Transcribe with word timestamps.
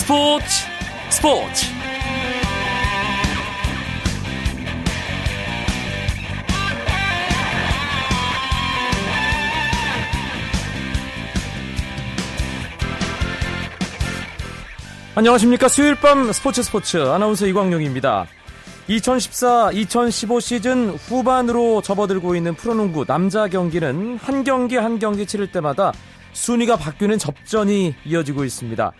스포츠 0.00 0.46
스포츠. 1.10 1.66
안녕하십니까. 15.14 15.68
수요일 15.68 15.96
밤 15.96 16.32
스포츠 16.32 16.62
스포츠. 16.62 16.96
아나운서 16.96 17.46
이광용입니다. 17.46 18.26
2014-2015 18.88 20.40
시즌 20.40 20.90
후반으로 20.90 21.82
접어들고 21.82 22.34
있는 22.34 22.54
프로농구 22.54 23.04
남자 23.04 23.48
경기는 23.48 24.16
한 24.16 24.44
경기 24.44 24.76
한 24.76 24.98
경기 24.98 25.26
치를 25.26 25.52
때마다 25.52 25.92
순위가 26.32 26.76
바뀌는 26.76 27.18
접전이 27.18 27.94
이어지고 28.06 28.44
있습니다. 28.44 28.92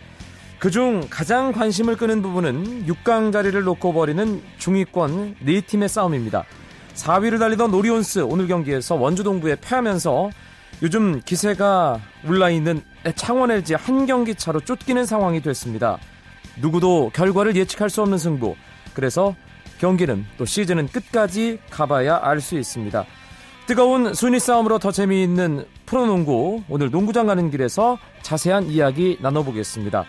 그중 0.61 1.07
가장 1.09 1.53
관심을 1.53 1.97
끄는 1.97 2.21
부분은 2.21 2.87
6강 2.87 3.33
자리를 3.33 3.61
놓고 3.63 3.95
벌이는 3.95 4.43
중위권 4.59 5.37
4팀의 5.43 5.89
싸움입니다. 5.89 6.45
4위를 6.95 7.39
달리던 7.39 7.73
오리온스 7.73 8.21
오늘 8.21 8.47
경기에서 8.47 8.95
원주 8.97 9.25
동부에 9.25 9.57
패하면서 9.57 10.31
요즘 10.83 11.23
기세가 11.25 12.01
올라있는 12.29 12.83
창원 13.15 13.51
LG 13.51 13.75
한 13.75 14.05
경기 14.05 14.35
차로 14.35 14.61
쫓기는 14.61 15.03
상황이 15.07 15.41
됐습니다. 15.41 15.99
누구도 16.61 17.11
결과를 17.15 17.57
예측할 17.57 17.89
수 17.89 18.03
없는 18.03 18.19
승부. 18.19 18.55
그래서 18.93 19.35
경기는 19.79 20.27
또 20.37 20.45
시즌은 20.45 20.89
끝까지 20.89 21.59
가봐야 21.71 22.21
알 22.23 22.43
수 22.43 22.59
있습니다. 22.59 23.07
뜨거운 23.67 24.13
순위 24.13 24.39
싸움으로 24.39 24.79
더 24.79 24.93
재미있는 24.93 25.65
프로농구 25.87 26.65
오늘 26.69 26.91
농구장 26.91 27.29
가는 27.29 27.51
길에서 27.51 27.99
자세한 28.21 28.65
이야기 28.65 29.17
나눠보겠습니다. 29.23 30.05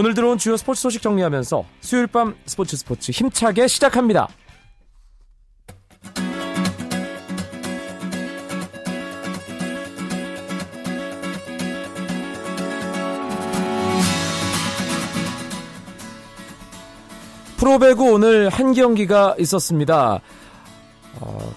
오늘 0.00 0.14
들어온 0.14 0.38
주요 0.38 0.56
스포츠 0.56 0.80
소식 0.80 1.02
정리하면서 1.02 1.64
수요일 1.80 2.06
밤 2.06 2.36
스포츠 2.46 2.76
스포츠 2.76 3.10
힘차게 3.10 3.66
시작합니다. 3.66 4.28
프로배구 17.56 18.12
오늘 18.12 18.50
한 18.50 18.74
경기가 18.74 19.34
있었습니다. 19.40 20.20
어, 21.20 21.52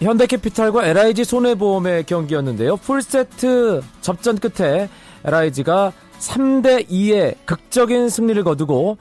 현대캐피탈과 0.00 0.84
LIG 0.84 1.22
손해보험의 1.22 2.06
경기였는데요. 2.06 2.76
풀세트 2.78 3.82
접전 4.00 4.36
끝에 4.38 4.88
LIG가 5.24 5.92
3대 6.18 6.88
2의 6.88 7.36
극적인 7.44 8.08
승리를 8.08 8.42
거두고 8.44 8.98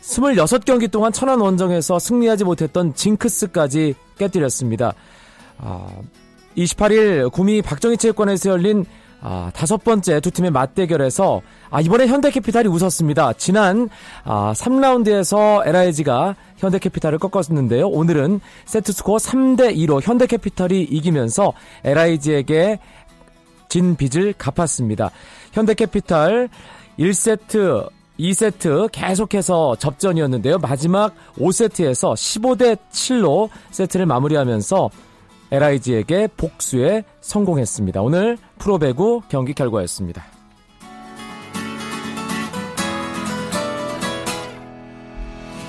26경기 0.00 0.90
동안 0.90 1.12
천안 1.12 1.40
원정에서 1.40 1.98
승리하지 1.98 2.44
못했던 2.44 2.94
징크스까지 2.94 3.94
깨뜨렸습니다. 4.18 4.94
아, 5.58 5.88
28일 6.56 7.30
구미 7.30 7.62
박정희 7.62 7.96
체육관에서 7.96 8.50
열린 8.50 8.84
아, 9.22 9.50
다섯 9.54 9.84
번째 9.84 10.20
두 10.20 10.30
팀의 10.30 10.50
맞대결에서 10.50 11.42
아, 11.68 11.80
이번에 11.80 12.06
현대캐피탈이 12.06 12.68
웃었습니다. 12.68 13.34
지난 13.34 13.88
아, 14.24 14.52
3라운드에서 14.56 15.66
LIG가 15.66 16.36
현대캐피탈을 16.56 17.18
꺾었는데요. 17.18 17.86
오늘은 17.88 18.40
세트스코어 18.64 19.18
3대 19.18 19.76
2로 19.76 20.00
현대캐피탈이 20.02 20.82
이기면서 20.84 21.52
LIG에게 21.84 22.78
진 23.68 23.94
빚을 23.94 24.34
갚았습니다. 24.36 25.10
현대캐피탈 25.52 26.48
1세트 26.98 27.90
2세트 28.18 28.90
계속해서 28.92 29.76
접전이었는데요. 29.76 30.58
마지막 30.58 31.14
5세트에서 31.38 32.12
15대 32.12 32.78
7로 32.92 33.48
세트를 33.70 34.06
마무리하면서 34.06 34.90
LIG에게 35.50 36.28
복수에 36.36 37.04
성공했습니다. 37.20 38.02
오늘 38.02 38.36
프로배구 38.58 39.22
경기 39.28 39.54
결과였습니다. 39.54 40.22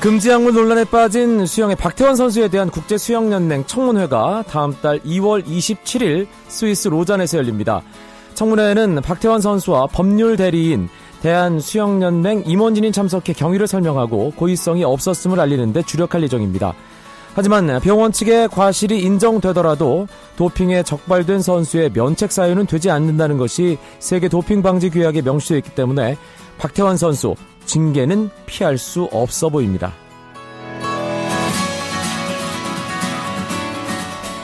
금지약물 0.01 0.53
논란에 0.53 0.83
빠진 0.83 1.45
수영의 1.45 1.75
박태원 1.75 2.15
선수에 2.15 2.47
대한 2.47 2.71
국제수영연맹 2.71 3.65
청문회가 3.65 4.43
다음 4.47 4.73
달 4.81 4.99
2월 4.99 5.45
27일 5.45 6.27
스위스 6.47 6.87
로잔에서 6.87 7.37
열립니다. 7.37 7.83
청문회에는 8.33 9.01
박태원 9.01 9.41
선수와 9.41 9.87
법률 9.87 10.37
대리인 10.37 10.89
대한수영연맹 11.21 12.43
임원진이 12.45 12.91
참석해 12.91 13.33
경위를 13.33 13.67
설명하고 13.67 14.33
고의성이 14.35 14.83
없었음을 14.83 15.39
알리는데 15.39 15.83
주력할 15.83 16.23
예정입니다. 16.23 16.73
하지만 17.33 17.79
병원 17.79 18.11
측의 18.11 18.49
과실이 18.49 19.01
인정되더라도 19.01 20.07
도핑에 20.35 20.83
적발된 20.83 21.41
선수의 21.41 21.91
면책 21.93 22.31
사유는 22.31 22.65
되지 22.65 22.89
않는다는 22.89 23.37
것이 23.37 23.77
세계 23.99 24.27
도핑 24.27 24.61
방지 24.61 24.89
규약에 24.89 25.21
명시되어 25.21 25.57
있기 25.59 25.75
때문에 25.75 26.17
박태환 26.57 26.97
선수 26.97 27.35
징계는 27.65 28.29
피할 28.45 28.77
수 28.77 29.03
없어 29.13 29.49
보입니다. 29.49 29.93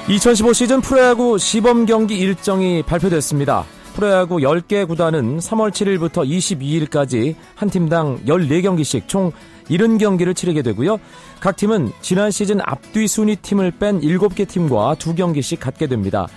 2015 0.08 0.54
시즌 0.54 0.80
프로야구 0.80 1.38
시범 1.38 1.86
경기 1.86 2.18
일정이 2.18 2.82
발표됐습니다. 2.84 3.66
프로야구 3.98 4.36
10개 4.36 4.88
구단은 4.88 5.40
3월 5.40 5.72
7일부터 5.72 6.24
22일까지 6.24 7.34
한 7.56 7.68
팀당 7.68 8.26
14경기씩 8.28 9.08
총 9.08 9.32
70경기를 9.70 10.36
치르게 10.36 10.62
되고요. 10.62 11.00
각 11.40 11.56
팀은 11.56 11.92
지난 12.02 12.30
시즌 12.30 12.60
앞뒤 12.62 13.08
순위 13.08 13.38
팀을 13.38 13.72
뺀 13.72 14.00
7개 14.02 14.48
팀과 14.48 14.98
2경기씩 15.00 15.60
갖게 15.60 15.88
됩니다. 15.88 16.28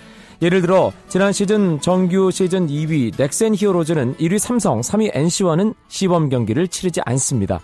예를 0.41 0.61
들어 0.61 0.91
지난 1.07 1.31
시즌 1.31 1.79
정규 1.81 2.31
시즌 2.31 2.65
2위 2.65 3.15
넥센 3.15 3.53
히어로즈는 3.53 4.15
1위 4.15 4.39
삼성, 4.39 4.81
3위 4.81 5.11
NC와는 5.13 5.75
시범 5.87 6.29
경기를 6.29 6.67
치르지 6.67 7.01
않습니다. 7.05 7.59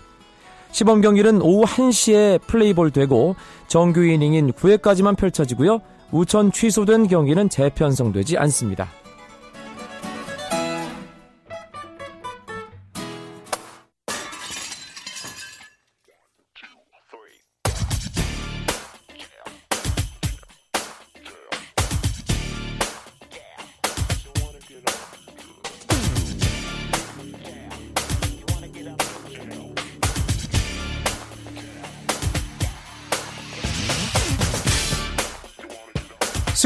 시범 0.70 1.00
경기는 1.00 1.42
오후 1.42 1.64
1시에 1.64 2.40
플레이볼 2.42 2.92
되고 2.92 3.34
정규 3.66 4.04
이닝인 4.04 4.52
9회까지만 4.52 5.16
펼쳐지고요. 5.16 5.80
우천 6.12 6.52
취소된 6.52 7.08
경기는 7.08 7.48
재편성되지 7.48 8.38
않습니다. 8.38 8.88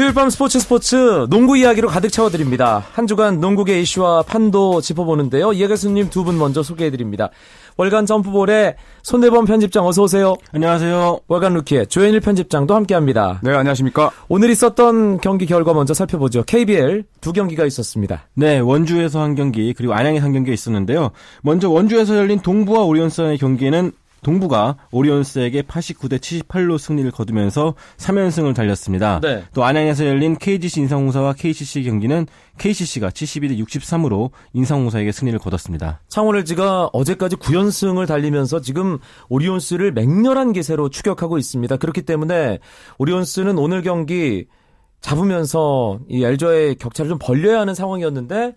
수요일 0.03 0.13
밤 0.13 0.29
스포츠 0.29 0.59
스포츠 0.59 1.27
농구 1.29 1.57
이야기로 1.57 1.87
가득 1.87 2.09
채워드립니다. 2.09 2.83
한 2.91 3.07
주간 3.07 3.39
농구계 3.39 3.79
이슈와 3.79 4.23
판도 4.23 4.81
짚어보는데요. 4.81 5.53
이해 5.53 5.65
교수님 5.67 6.09
두 6.09 6.25
분 6.25 6.37
먼저 6.37 6.61
소개해드립니다. 6.61 7.29
월간 7.77 8.05
점프볼의 8.05 8.75
손대범 9.01 9.45
편집장 9.45 9.87
어서 9.87 10.03
오세요. 10.03 10.35
안녕하세요. 10.51 11.19
월간 11.27 11.53
루키의 11.53 11.87
조현일 11.87 12.19
편집장도 12.19 12.75
함께합니다. 12.75 13.39
네, 13.43 13.51
안녕하십니까. 13.51 14.11
오늘 14.27 14.49
있었던 14.49 15.21
경기 15.21 15.45
결과 15.45 15.73
먼저 15.73 15.93
살펴보죠. 15.93 16.43
KBL 16.43 17.05
두 17.21 17.31
경기가 17.31 17.65
있었습니다. 17.65 18.27
네, 18.33 18.59
원주에서 18.59 19.21
한 19.21 19.35
경기 19.35 19.73
그리고 19.73 19.93
안양에서 19.93 20.25
한 20.25 20.33
경기가 20.33 20.53
있었는데요. 20.53 21.11
먼저 21.43 21.69
원주에서 21.69 22.17
열린 22.17 22.39
동부와 22.41 22.83
오리온스의 22.83 23.37
경기에는 23.37 23.93
동부가 24.23 24.77
오리온스에게 24.91 25.63
89대 25.63 26.19
78로 26.19 26.77
승리를 26.77 27.09
거두면서 27.11 27.75
3연승을 27.97 28.55
달렸습니다. 28.55 29.19
네. 29.21 29.43
또 29.53 29.63
안양에서 29.63 30.05
열린 30.05 30.35
KGC 30.37 30.81
인상공사와 30.81 31.33
KCC 31.33 31.83
경기는 31.83 32.25
KCC가 32.57 33.09
72대 33.09 33.63
63으로 33.63 34.31
인상공사에게 34.53 35.11
승리를 35.11 35.37
거뒀습니다. 35.39 35.99
창원 36.07 36.37
LG가 36.37 36.89
어제까지 36.93 37.35
9연승을 37.35 38.07
달리면서 38.07 38.61
지금 38.61 38.97
오리온스를 39.29 39.91
맹렬한 39.91 40.53
기세로 40.53 40.89
추격하고 40.89 41.37
있습니다. 41.37 41.77
그렇기 41.77 42.03
때문에 42.03 42.59
오리온스는 42.97 43.57
오늘 43.57 43.81
경기 43.81 44.45
잡으면서 45.03 45.99
이 46.07 46.23
LG와의 46.23 46.75
격차를 46.75 47.09
좀 47.09 47.19
벌려야 47.19 47.59
하는 47.59 47.75
상황이었는데 47.75 48.55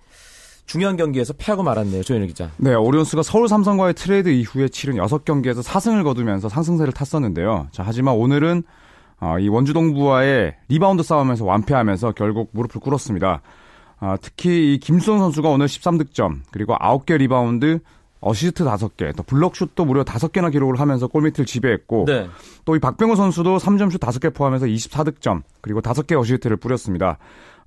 중요한 0.67 0.97
경기에서 0.97 1.33
패하고 1.33 1.63
말았네요. 1.63 2.03
조현일 2.03 2.27
기자. 2.27 2.51
네, 2.57 2.75
오리온스가 2.75 3.23
서울 3.23 3.49
삼성과의 3.49 3.95
트레이드 3.95 4.29
이후에 4.29 4.69
치른 4.69 4.97
6경기에서 4.97 5.63
4승을 5.63 6.05
거두면서 6.05 6.49
상승세를 6.49 6.93
탔었는데요. 6.93 7.69
자, 7.71 7.83
하지만 7.87 8.17
오늘은 8.17 8.65
어, 9.21 9.39
이 9.39 9.49
원주동부와의 9.49 10.57
리바운드 10.69 11.03
싸움에서 11.03 11.45
완패하면서 11.45 12.13
결국 12.13 12.51
무릎을 12.53 12.81
꿇었습니다. 12.81 13.41
어, 14.01 14.15
특히 14.21 14.75
이 14.75 14.79
김주성 14.79 15.21
선수가 15.21 15.49
오늘 15.49 15.67
13득점, 15.67 16.41
그리고 16.51 16.75
9개 16.75 17.17
리바운드, 17.17 17.79
어시스트 18.21 18.65
5개, 18.65 19.15
또 19.17 19.23
블럭슛도 19.23 19.85
무려 19.85 20.03
5개나 20.05 20.51
기록을 20.51 20.81
하면서 20.81 21.07
골밑을 21.07 21.47
지배했고 21.47 22.05
네. 22.07 22.29
또이 22.65 22.79
박병호 22.81 23.15
선수도 23.15 23.59
3점슛 23.59 23.99
5개 24.01 24.35
포함해서 24.35 24.67
24득점 24.67 25.43
그리고 25.61 25.81
5개 25.81 26.19
어시스트를 26.19 26.57
뿌렸습니다. 26.57 27.19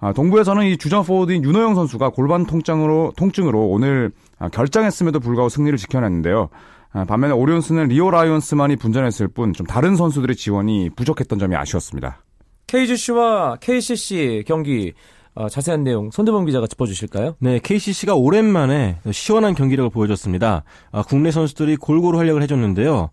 아, 0.01 0.13
동부에서는 0.13 0.65
이 0.65 0.77
주전 0.77 1.03
포워드인 1.03 1.43
윤호영 1.43 1.75
선수가 1.75 2.09
골반 2.09 2.45
통증으로 2.45 3.13
통증으로 3.17 3.67
오늘 3.67 4.11
아, 4.37 4.47
결장했음에도 4.49 5.19
불구하고 5.19 5.49
승리를 5.49 5.77
지켜냈는데요. 5.77 6.49
아, 6.93 7.05
반면에 7.05 7.33
오리온스는 7.33 7.89
리오 7.89 8.09
라이온스만이 8.09 8.77
분전했을 8.77 9.27
뿐 9.27 9.53
좀 9.53 9.65
다른 9.67 9.95
선수들의 9.95 10.35
지원이 10.35 10.91
부족했던 10.95 11.37
점이 11.37 11.55
아쉬웠습니다. 11.55 12.23
KGC와 12.67 13.57
KCC 13.57 14.43
경기 14.47 14.93
어, 15.35 15.47
자세한 15.47 15.83
내용 15.83 16.09
손대범 16.11 16.45
기자가 16.45 16.65
짚어주실까요? 16.67 17.35
네, 17.39 17.59
KCC가 17.61 18.15
오랜만에 18.15 18.97
시원한 19.11 19.53
경기력을 19.53 19.89
보여줬습니다. 19.91 20.63
아, 20.91 21.03
국내 21.03 21.31
선수들이 21.31 21.75
골고루 21.77 22.17
활약을 22.17 22.41
해줬는데요. 22.43 23.09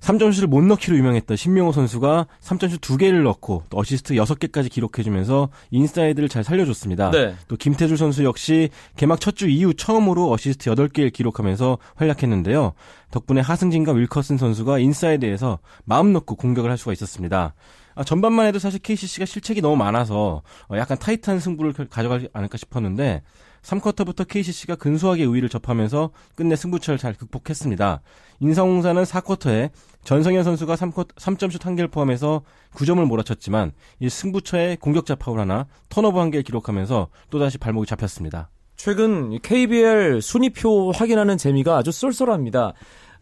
3점슛을 0.00 0.46
못 0.46 0.62
넣기로 0.64 0.96
유명했던 0.96 1.36
신명호 1.36 1.72
선수가 1.72 2.26
3점슛 2.40 2.80
2개를 2.80 3.22
넣고 3.24 3.64
또 3.70 3.78
어시스트 3.78 4.14
6개까지 4.14 4.70
기록해주면서 4.70 5.48
인사이드를 5.70 6.28
잘 6.28 6.44
살려줬습니다. 6.44 7.10
네. 7.10 7.34
또 7.48 7.56
김태술 7.56 7.96
선수 7.96 8.24
역시 8.24 8.70
개막 8.96 9.20
첫 9.20 9.38
주 9.38 9.48
이후 9.48 9.72
처음으로 9.74 10.32
어시스트 10.32 10.70
8개를 10.70 11.12
기록하면서 11.12 11.78
활약했는데요. 11.94 12.72
덕분에 13.12 13.40
하승진과 13.40 13.92
윌커슨 13.92 14.36
선수가 14.36 14.78
인사이드에서 14.80 15.58
마음 15.84 16.12
놓고 16.12 16.34
공격을 16.34 16.70
할 16.70 16.76
수가 16.76 16.92
있었습니다. 16.92 17.54
아, 17.94 18.04
전반만 18.04 18.46
해도 18.46 18.58
사실 18.58 18.78
KCC가 18.80 19.26
실책이 19.26 19.60
너무 19.60 19.76
많아서 19.76 20.42
어, 20.68 20.76
약간 20.76 20.98
타이트한 20.98 21.40
승부를 21.40 21.72
가져가지 21.88 22.28
않을까 22.32 22.56
싶었는데 22.56 23.22
3쿼터부터 23.62 24.26
KCC가 24.26 24.76
근소하게 24.76 25.24
우위를 25.24 25.48
점하면서 25.48 26.10
끝내 26.34 26.56
승부처를 26.56 26.98
잘 26.98 27.14
극복했습니다. 27.14 28.00
인삼공사는 28.40 29.02
4쿼터에 29.02 29.70
전성현 30.04 30.44
선수가 30.44 30.74
3쿼터, 30.76 31.14
3점슛 31.16 31.62
한 31.64 31.76
개를 31.76 31.88
포함해서 31.88 32.42
9점을 32.74 33.04
몰아쳤지만 33.04 33.72
이 34.00 34.08
승부처에 34.08 34.76
공격자 34.80 35.16
파울 35.16 35.40
하나, 35.40 35.66
턴오버 35.88 36.20
한 36.20 36.30
개를 36.30 36.44
기록하면서 36.44 37.08
또다시 37.30 37.58
발목이 37.58 37.86
잡혔습니다. 37.86 38.50
최근 38.76 39.38
KBL 39.40 40.22
순위표 40.22 40.92
확인하는 40.92 41.36
재미가 41.36 41.76
아주 41.76 41.90
쏠쏠합니다. 41.90 42.74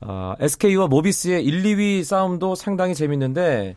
어, 0.03 0.35
SK와 0.39 0.87
모비스의 0.89 1.43
1, 1.45 1.63
2위 1.63 2.05
싸움도 2.05 2.55
상당히 2.55 2.95
재밌는데 2.95 3.77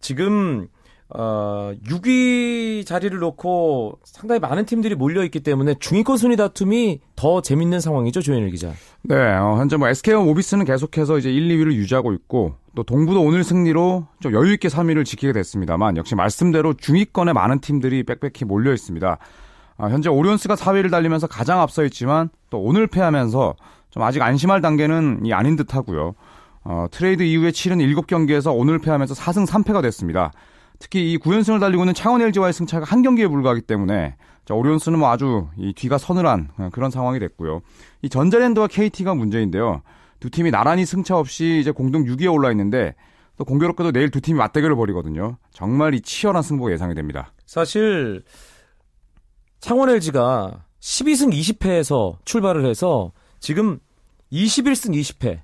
지금 0.00 0.68
어, 1.10 1.72
6위 1.86 2.86
자리를 2.86 3.16
놓고 3.18 3.98
상당히 4.04 4.40
많은 4.40 4.64
팀들이 4.64 4.94
몰려있기 4.94 5.40
때문에 5.40 5.74
중위권 5.78 6.16
순위 6.16 6.36
다툼이 6.36 7.00
더 7.14 7.42
재밌는 7.42 7.80
상황이죠, 7.80 8.22
조현일 8.22 8.50
기자. 8.50 8.72
네, 9.02 9.14
어, 9.14 9.56
현재 9.58 9.76
뭐 9.76 9.88
SK와 9.88 10.22
모비스는 10.24 10.64
계속해서 10.64 11.18
이제 11.18 11.30
1, 11.30 11.48
2위를 11.48 11.74
유지하고 11.74 12.12
있고 12.14 12.54
또 12.74 12.82
동부도 12.82 13.22
오늘 13.22 13.44
승리로 13.44 14.06
좀 14.20 14.32
여유있게 14.32 14.68
3위를 14.68 15.04
지키게 15.04 15.32
됐습니다만 15.34 15.96
역시 15.98 16.14
말씀대로 16.14 16.74
중위권에 16.74 17.32
많은 17.32 17.60
팀들이 17.60 18.02
빽빽히 18.04 18.44
몰려 18.46 18.72
있습니다. 18.72 19.18
어, 19.76 19.88
현재 19.88 20.08
오리온스가 20.08 20.54
4위를 20.54 20.90
달리면서 20.90 21.26
가장 21.26 21.60
앞서 21.60 21.84
있지만 21.84 22.30
또 22.48 22.60
오늘 22.60 22.86
패하면서 22.86 23.56
좀 23.90 24.02
아직 24.02 24.22
안심할 24.22 24.60
단계는 24.62 25.22
아닌 25.32 25.56
듯 25.56 25.74
하고요. 25.74 26.14
어, 26.64 26.86
트레이드 26.90 27.22
이후에 27.22 27.52
치른 27.52 27.78
7경기에서 27.78 28.56
오늘 28.56 28.78
패하면서 28.78 29.14
4승 29.14 29.46
3패가 29.46 29.82
됐습니다. 29.82 30.32
특히 30.78 31.12
이 31.12 31.18
9연승을 31.18 31.60
달리고 31.60 31.82
있는 31.82 31.94
창원 31.94 32.20
LG와의 32.22 32.52
승차가 32.52 32.84
한 32.84 33.02
경기에 33.02 33.28
불과하기 33.28 33.62
때문에 33.62 34.16
자, 34.44 34.54
오리온스는 34.54 34.98
뭐 34.98 35.10
아주 35.10 35.48
이 35.56 35.72
뒤가 35.72 35.98
서늘한 35.98 36.50
그런 36.72 36.90
상황이 36.90 37.18
됐고요. 37.18 37.62
이 38.02 38.08
전자랜드와 38.08 38.66
KT가 38.66 39.14
문제인데요. 39.14 39.82
두 40.20 40.30
팀이 40.30 40.50
나란히 40.50 40.84
승차 40.84 41.16
없이 41.16 41.58
이제 41.60 41.70
공동 41.70 42.04
6위에 42.04 42.32
올라 42.32 42.50
있는데 42.50 42.94
또 43.36 43.44
공교롭게도 43.44 43.92
내일 43.92 44.10
두 44.10 44.20
팀이 44.20 44.38
맞대결을 44.38 44.76
벌이거든요. 44.76 45.38
정말 45.50 45.94
이 45.94 46.00
치열한 46.00 46.42
승부가 46.42 46.72
예상이 46.72 46.94
됩니다. 46.94 47.32
사실 47.46 48.22
창원 49.60 49.88
LG가 49.90 50.64
12승 50.80 51.32
20패에서 51.32 52.16
출발을 52.24 52.66
해서 52.66 53.12
지금 53.40 53.78
21승 54.30 54.94
20패 54.94 55.40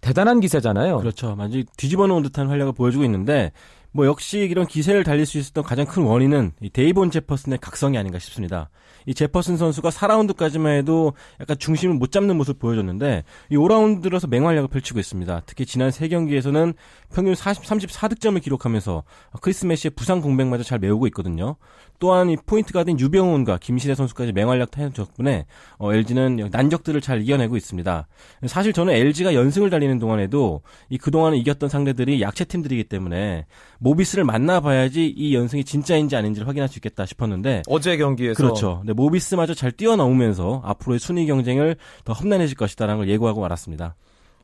대단한 0.00 0.40
기세잖아요. 0.40 0.98
그렇죠. 0.98 1.34
완전히 1.36 1.64
뒤집어 1.76 2.06
놓은 2.06 2.22
듯한 2.22 2.48
활약을 2.48 2.72
보여주고 2.72 3.04
있는데 3.04 3.52
뭐 3.92 4.06
역시 4.06 4.38
이런 4.38 4.66
기세를 4.66 5.02
달릴 5.02 5.26
수 5.26 5.38
있었던 5.38 5.64
가장 5.64 5.86
큰 5.86 6.04
원인은 6.04 6.52
이 6.60 6.70
데이본 6.70 7.10
제퍼슨의 7.10 7.58
각성이 7.60 7.98
아닌가 7.98 8.18
싶습니다. 8.18 8.70
이 9.06 9.14
제퍼슨 9.14 9.56
선수가 9.56 9.88
4라운드까지만 9.90 10.78
해도 10.78 11.14
약간 11.40 11.58
중심을 11.58 11.96
못 11.96 12.12
잡는 12.12 12.36
모습을 12.36 12.58
보여줬는데 12.58 13.24
이 13.50 13.56
5라운드 13.56 14.02
들어서 14.02 14.26
맹활약을 14.26 14.68
펼치고 14.68 15.00
있습니다. 15.00 15.42
특히 15.46 15.66
지난 15.66 15.90
3경기에서는 15.90 16.74
평균 17.12 17.34
40, 17.34 17.64
34득점을 17.64 18.40
기록하면서 18.42 19.02
크리스 19.40 19.66
메시의 19.66 19.92
부상 19.96 20.20
공백마저 20.20 20.62
잘 20.62 20.78
메우고 20.78 21.06
있거든요. 21.08 21.56
또한 22.00 22.30
이 22.30 22.36
포인트 22.36 22.72
가든 22.72 22.98
유병훈과 22.98 23.58
김시래 23.58 23.94
선수까지 23.94 24.32
맹활약하는 24.32 24.92
덕분에 24.92 25.46
어, 25.78 25.92
LG는 25.92 26.48
난적들을 26.50 27.00
잘 27.00 27.22
이겨내고 27.22 27.56
있습니다. 27.56 28.08
사실 28.46 28.72
저는 28.72 28.94
LG가 28.94 29.34
연승을 29.34 29.70
달리는 29.70 29.98
동안에도 29.98 30.62
이 30.88 30.98
그동안 30.98 31.34
이겼던 31.34 31.68
상대들이 31.68 32.20
약체 32.22 32.44
팀들이기 32.44 32.84
때문에 32.84 33.46
모비스를 33.78 34.24
만나봐야지 34.24 35.06
이 35.06 35.34
연승이 35.34 35.62
진짜인지 35.62 36.16
아닌지를 36.16 36.48
확인할 36.48 36.68
수 36.68 36.78
있겠다 36.78 37.06
싶었는데 37.06 37.62
어제 37.68 37.96
경기에서 37.96 38.34
그렇죠. 38.34 38.82
네, 38.84 38.94
모비스마저 38.94 39.54
잘 39.54 39.70
뛰어넘으면서 39.70 40.62
앞으로의 40.64 40.98
순위 40.98 41.26
경쟁을 41.26 41.76
더 42.04 42.14
험난해질 42.14 42.56
것이다라는 42.56 43.02
걸 43.02 43.08
예고하고 43.10 43.42
말았습니다. 43.42 43.94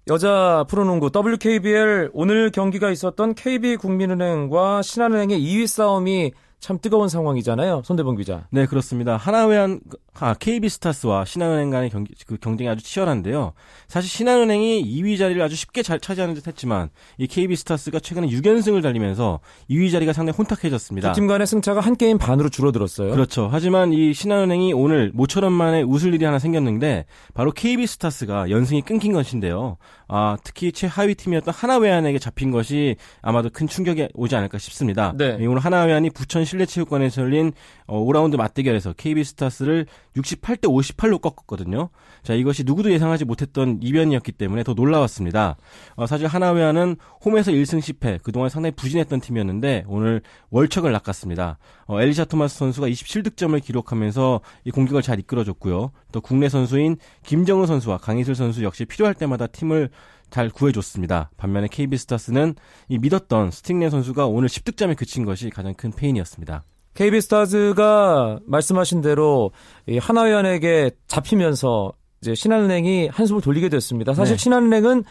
여자 0.08 0.64
프로농구 0.68 1.10
WKBL 1.12 2.10
오늘 2.12 2.52
경기가 2.52 2.90
있었던 2.90 3.34
KB국민은행과 3.34 4.82
신한은행의 4.82 5.40
2위 5.40 5.66
싸움이 5.66 6.30
참 6.60 6.78
뜨거운 6.80 7.08
상황이잖아요. 7.08 7.82
손대범 7.84 8.16
기자. 8.16 8.46
네, 8.50 8.66
그렇습니다. 8.66 9.16
하나회한 9.16 9.80
아, 10.18 10.34
KB스타스와 10.34 11.24
신한은행 11.24 11.70
간의 11.70 11.90
경기, 11.90 12.14
그 12.26 12.36
경쟁이 12.38 12.68
아주 12.70 12.82
치열한데요. 12.84 13.52
사실 13.88 14.08
신한은행이 14.10 14.82
2위 14.84 15.18
자리를 15.18 15.40
아주 15.42 15.54
쉽게 15.56 15.82
잘 15.82 16.00
차지하는 16.00 16.34
듯 16.34 16.46
했지만 16.46 16.88
이 17.18 17.26
KB스타스가 17.26 18.00
최근에 18.00 18.28
6연승을 18.28 18.82
달리면서 18.82 19.40
2위 19.70 19.92
자리가 19.92 20.12
상당히 20.12 20.36
혼탁해졌습니다. 20.38 21.12
두 21.12 21.16
팀 21.16 21.26
간의 21.26 21.46
승차가 21.46 21.80
한 21.80 21.96
게임 21.96 22.18
반으로 22.18 22.48
줄어들었어요. 22.48 23.10
그렇죠. 23.10 23.48
하지만 23.50 23.92
이 23.92 24.12
신한은행이 24.14 24.72
오늘 24.72 25.10
모처럼 25.14 25.52
만에 25.52 25.82
웃을 25.82 26.14
일이 26.14 26.24
하나 26.24 26.38
생겼는데 26.38 27.04
바로 27.34 27.52
KB스타스가 27.52 28.50
연승이 28.50 28.82
끊긴 28.82 29.12
것인데요. 29.12 29.76
아, 30.08 30.36
특히 30.44 30.72
최하위 30.72 31.14
팀이었던 31.14 31.52
하나외환에게 31.52 32.18
잡힌 32.18 32.50
것이 32.50 32.96
아마도 33.22 33.50
큰 33.50 33.66
충격이 33.66 34.08
오지 34.14 34.36
않을까 34.36 34.58
싶습니다. 34.58 35.12
네. 35.16 35.32
오늘 35.46 35.58
하나외환이 35.58 36.10
부천 36.10 36.44
실내체육관에서 36.44 37.22
열린 37.22 37.52
어, 37.86 37.98
5라운드 38.04 38.36
맞대결에서 38.36 38.92
KB스타스를 38.94 39.86
68대 40.16 40.62
58로 40.62 41.20
꺾었거든요. 41.20 41.90
자, 42.22 42.34
이것이 42.34 42.64
누구도 42.64 42.90
예상하지 42.90 43.24
못했던 43.24 43.78
이변이었기 43.82 44.32
때문에 44.32 44.62
더 44.64 44.74
놀라웠습니다. 44.74 45.56
어, 45.94 46.06
사실 46.06 46.26
하나회환은 46.26 46.96
홈에서 47.24 47.52
1승 47.52 47.78
10패, 47.80 48.22
그동안 48.22 48.48
상당히 48.48 48.74
부진했던 48.74 49.20
팀이었는데 49.20 49.84
오늘 49.86 50.22
월척을 50.50 50.92
낚았습니다. 50.92 51.58
어, 51.86 52.00
엘리샤 52.00 52.24
토마스 52.24 52.58
선수가 52.58 52.88
27득점을 52.88 53.62
기록하면서 53.62 54.40
이 54.64 54.70
공격을 54.70 55.02
잘 55.02 55.18
이끌어줬고요. 55.20 55.92
또 56.12 56.20
국내 56.20 56.48
선수인 56.48 56.96
김정은 57.24 57.66
선수와 57.66 57.98
강이슬 57.98 58.34
선수 58.34 58.64
역시 58.64 58.84
필요할 58.84 59.14
때마다 59.14 59.46
팀을 59.46 59.90
잘 60.30 60.50
구해줬습니다. 60.50 61.30
반면에 61.36 61.68
KB스타스는 61.68 62.56
이 62.88 62.98
믿었던 62.98 63.50
스트릭렌 63.50 63.90
선수가 63.90 64.26
오늘 64.26 64.48
10득점에 64.48 64.96
그친 64.96 65.24
것이 65.24 65.50
가장 65.50 65.74
큰 65.74 65.92
패인이었습니다. 65.92 66.64
KB스타즈가 66.96 68.40
말씀하신 68.46 69.02
대로 69.02 69.52
이 69.86 69.98
하나외환에게 69.98 70.90
잡히면서 71.06 71.92
이제 72.20 72.34
신한은행이 72.34 73.08
한숨을 73.12 73.42
돌리게 73.42 73.68
됐습니다. 73.68 74.14
사실 74.14 74.36
네. 74.36 74.42
신한은행은 74.42 75.04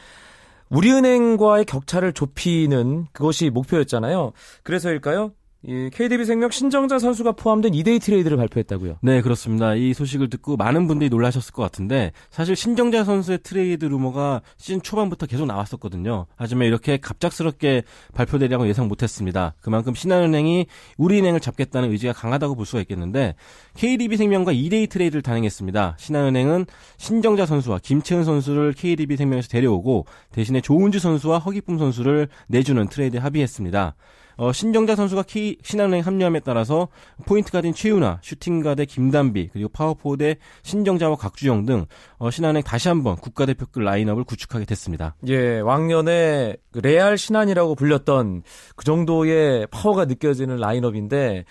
우리은행과의 0.69 1.65
격차를 1.65 2.13
좁히는 2.13 3.05
그것이 3.13 3.49
목표였잖아요. 3.51 4.33
그래서일까요? 4.63 5.31
이 5.67 5.89
KDB 5.91 6.25
생명 6.25 6.51
신정자 6.51 6.99
선수가 6.99 7.31
포함된 7.31 7.71
2대2 7.71 7.99
트레이드를 7.99 8.37
발표했다고요. 8.37 8.97
네, 9.01 9.21
그렇습니다. 9.21 9.73
이 9.73 9.95
소식을 9.95 10.29
듣고 10.29 10.57
많은 10.57 10.85
분들이 10.87 11.09
놀라셨을 11.09 11.53
것 11.53 11.63
같은데 11.63 12.11
사실 12.29 12.55
신정자 12.55 13.03
선수의 13.03 13.39
트레이드 13.41 13.85
루머가 13.85 14.41
시즌 14.57 14.79
초반부터 14.79 15.25
계속 15.25 15.47
나왔었거든요. 15.47 16.27
하지만 16.35 16.67
이렇게 16.67 16.97
갑작스럽게 16.97 17.81
발표되리라고 18.13 18.67
예상 18.67 18.87
못했습니다. 18.87 19.55
그만큼 19.59 19.95
신한은행이 19.95 20.67
우리은행을 20.97 21.39
잡겠다는 21.39 21.89
의지가 21.91 22.13
강하다고 22.13 22.55
볼 22.55 22.67
수가 22.67 22.81
있겠는데 22.81 23.33
KDB 23.75 24.17
생명과 24.17 24.53
2대2 24.53 24.87
트레이드를 24.87 25.23
단행했습니다. 25.23 25.95
신한은행은 25.97 26.67
신정자 26.97 27.47
선수와 27.47 27.79
김채은 27.81 28.23
선수를 28.23 28.73
KDB 28.73 29.17
생명에서 29.17 29.47
데려오고 29.47 30.05
대신에 30.31 30.61
조은주 30.61 30.99
선수와 30.99 31.39
허기쁨 31.39 31.79
선수를 31.79 32.27
내주는 32.47 32.87
트레이드 32.87 33.17
합의했습니다. 33.17 33.95
어, 34.37 34.51
신정자 34.51 34.95
선수가 34.95 35.23
키, 35.23 35.57
신한은행 35.63 36.05
합류함에 36.05 36.41
따라서 36.41 36.87
포인트 37.25 37.51
가드인 37.51 37.73
최윤아, 37.73 38.19
슈팅 38.21 38.61
가드 38.61 38.85
김단비, 38.85 39.49
그리고 39.53 39.69
파워포워드 39.69 40.35
신정자와 40.63 41.15
곽주영 41.15 41.65
등 41.65 41.85
어, 42.17 42.31
신한은행 42.31 42.63
다시 42.63 42.87
한번 42.87 43.15
국가대표급 43.15 43.83
라인업을 43.83 44.23
구축하게 44.23 44.65
됐습니다. 44.65 45.15
예, 45.27 45.59
왕년에 45.59 46.57
그 46.71 46.79
레알 46.79 47.17
신한이라고 47.17 47.75
불렸던 47.75 48.43
그 48.75 48.85
정도의 48.85 49.67
파워가 49.71 50.05
느껴지는 50.05 50.57
라인업인데 50.57 51.45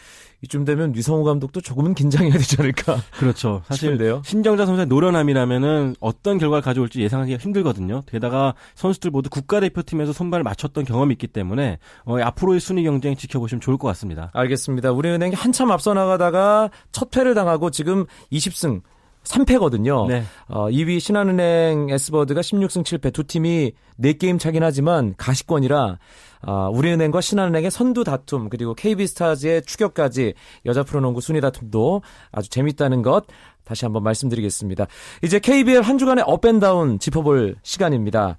이쯤 0.45 0.65
되면 0.65 0.95
위성우 0.95 1.25
감독도 1.25 1.61
조금은 1.61 1.95
긴장해야 1.95 2.33
되지 2.33 2.57
않을까. 2.61 2.97
그렇죠. 3.19 3.63
사실 3.67 3.91
싶은데요. 3.91 4.23
신정자 4.25 4.67
선수의 4.67 4.87
노련함이라면은 4.87 5.97
어떤 6.01 6.39
결과를 6.39 6.63
가져올지 6.63 7.01
예상하기가 7.01 7.39
힘들거든요. 7.39 8.03
게다가 8.07 8.55
선수들 8.75 9.11
모두 9.11 9.31
국가대표팀에서 9.31 10.13
손발을 10.13 10.45
맞췄던 10.45 10.85
경험이 10.85 11.13
있기 11.15 11.27
때문에 11.27 11.79
어, 12.05 12.19
앞으로의 12.19 12.61
순위 12.61 12.85
경쟁 12.85 13.17
지켜보시면 13.17 13.61
좋을 13.61 13.79
것 13.79 13.89
같습니다. 13.89 14.31
알겠습니다. 14.33 14.93
우리은행이 14.93 15.35
한참 15.35 15.71
앞서 15.71 15.95
나가다가 15.95 16.71
첫 16.93 17.11
패를 17.11 17.35
당하고 17.35 17.71
지금 17.71 18.07
20승 18.33 18.83
3패거든요. 19.25 20.07
네. 20.07 20.25
어, 20.49 20.69
2위 20.69 21.01
신한은행 21.01 21.89
S버드가 21.91 22.41
16승 22.41 22.85
7패 22.85 23.13
두 23.13 23.25
팀이 23.25 23.73
4게임 24.01 24.39
차긴 24.39 24.63
하지만 24.63 25.15
가시권이라 25.17 25.99
어, 26.47 26.71
우리은행과 26.73 27.21
신한은행의 27.21 27.71
선두 27.71 28.05
다툼 28.05 28.49
그리고 28.51 28.75
KB스타즈의 28.75 29.63
추격까지 29.63 30.35
여자 30.67 30.83
프로농구 30.83 31.21
순위 31.21 31.41
다툼도 31.41 32.03
아주 32.31 32.51
재밌다는 32.51 33.03
것 33.03 33.25
다시 33.65 33.87
한번 33.87 34.03
말씀드리겠습니다. 34.03 34.87
이제 35.23 35.39
KBL 35.39 35.81
한 35.81 35.97
주간의 35.97 36.25
up 36.27 36.43
and 36.43 36.67
down 36.67 36.99
짚어볼 36.99 37.57
시간입니다. 37.63 38.37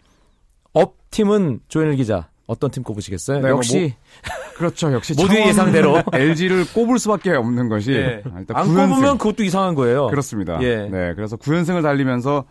up 0.74 0.96
팀은 1.10 1.62
조현일 1.68 1.96
기자 1.96 2.30
어떤 2.48 2.70
팀 2.70 2.84
꼽으시겠어요? 2.84 3.39
네, 3.42 3.50
역시 3.50 3.80
뭐, 3.80 4.36
그렇죠. 4.56 4.92
역시 4.94 5.14
모두의 5.18 5.48
예상대로 5.48 6.02
LG를 6.14 6.66
꼽을 6.74 6.98
수밖에 7.00 7.32
없는 7.32 7.68
것이 7.70 7.92
네. 7.92 8.22
일단 8.38 8.56
안 8.56 8.68
9연승. 8.68 8.90
꼽으면 8.90 9.18
그것도 9.18 9.44
이상한 9.44 9.76
거예요. 9.76 10.08
그렇습니다. 10.08 10.60
예. 10.62 10.88
네, 10.90 11.14
그래서 11.16 11.36
9연승을 11.36 11.82
달리면서 11.84 12.46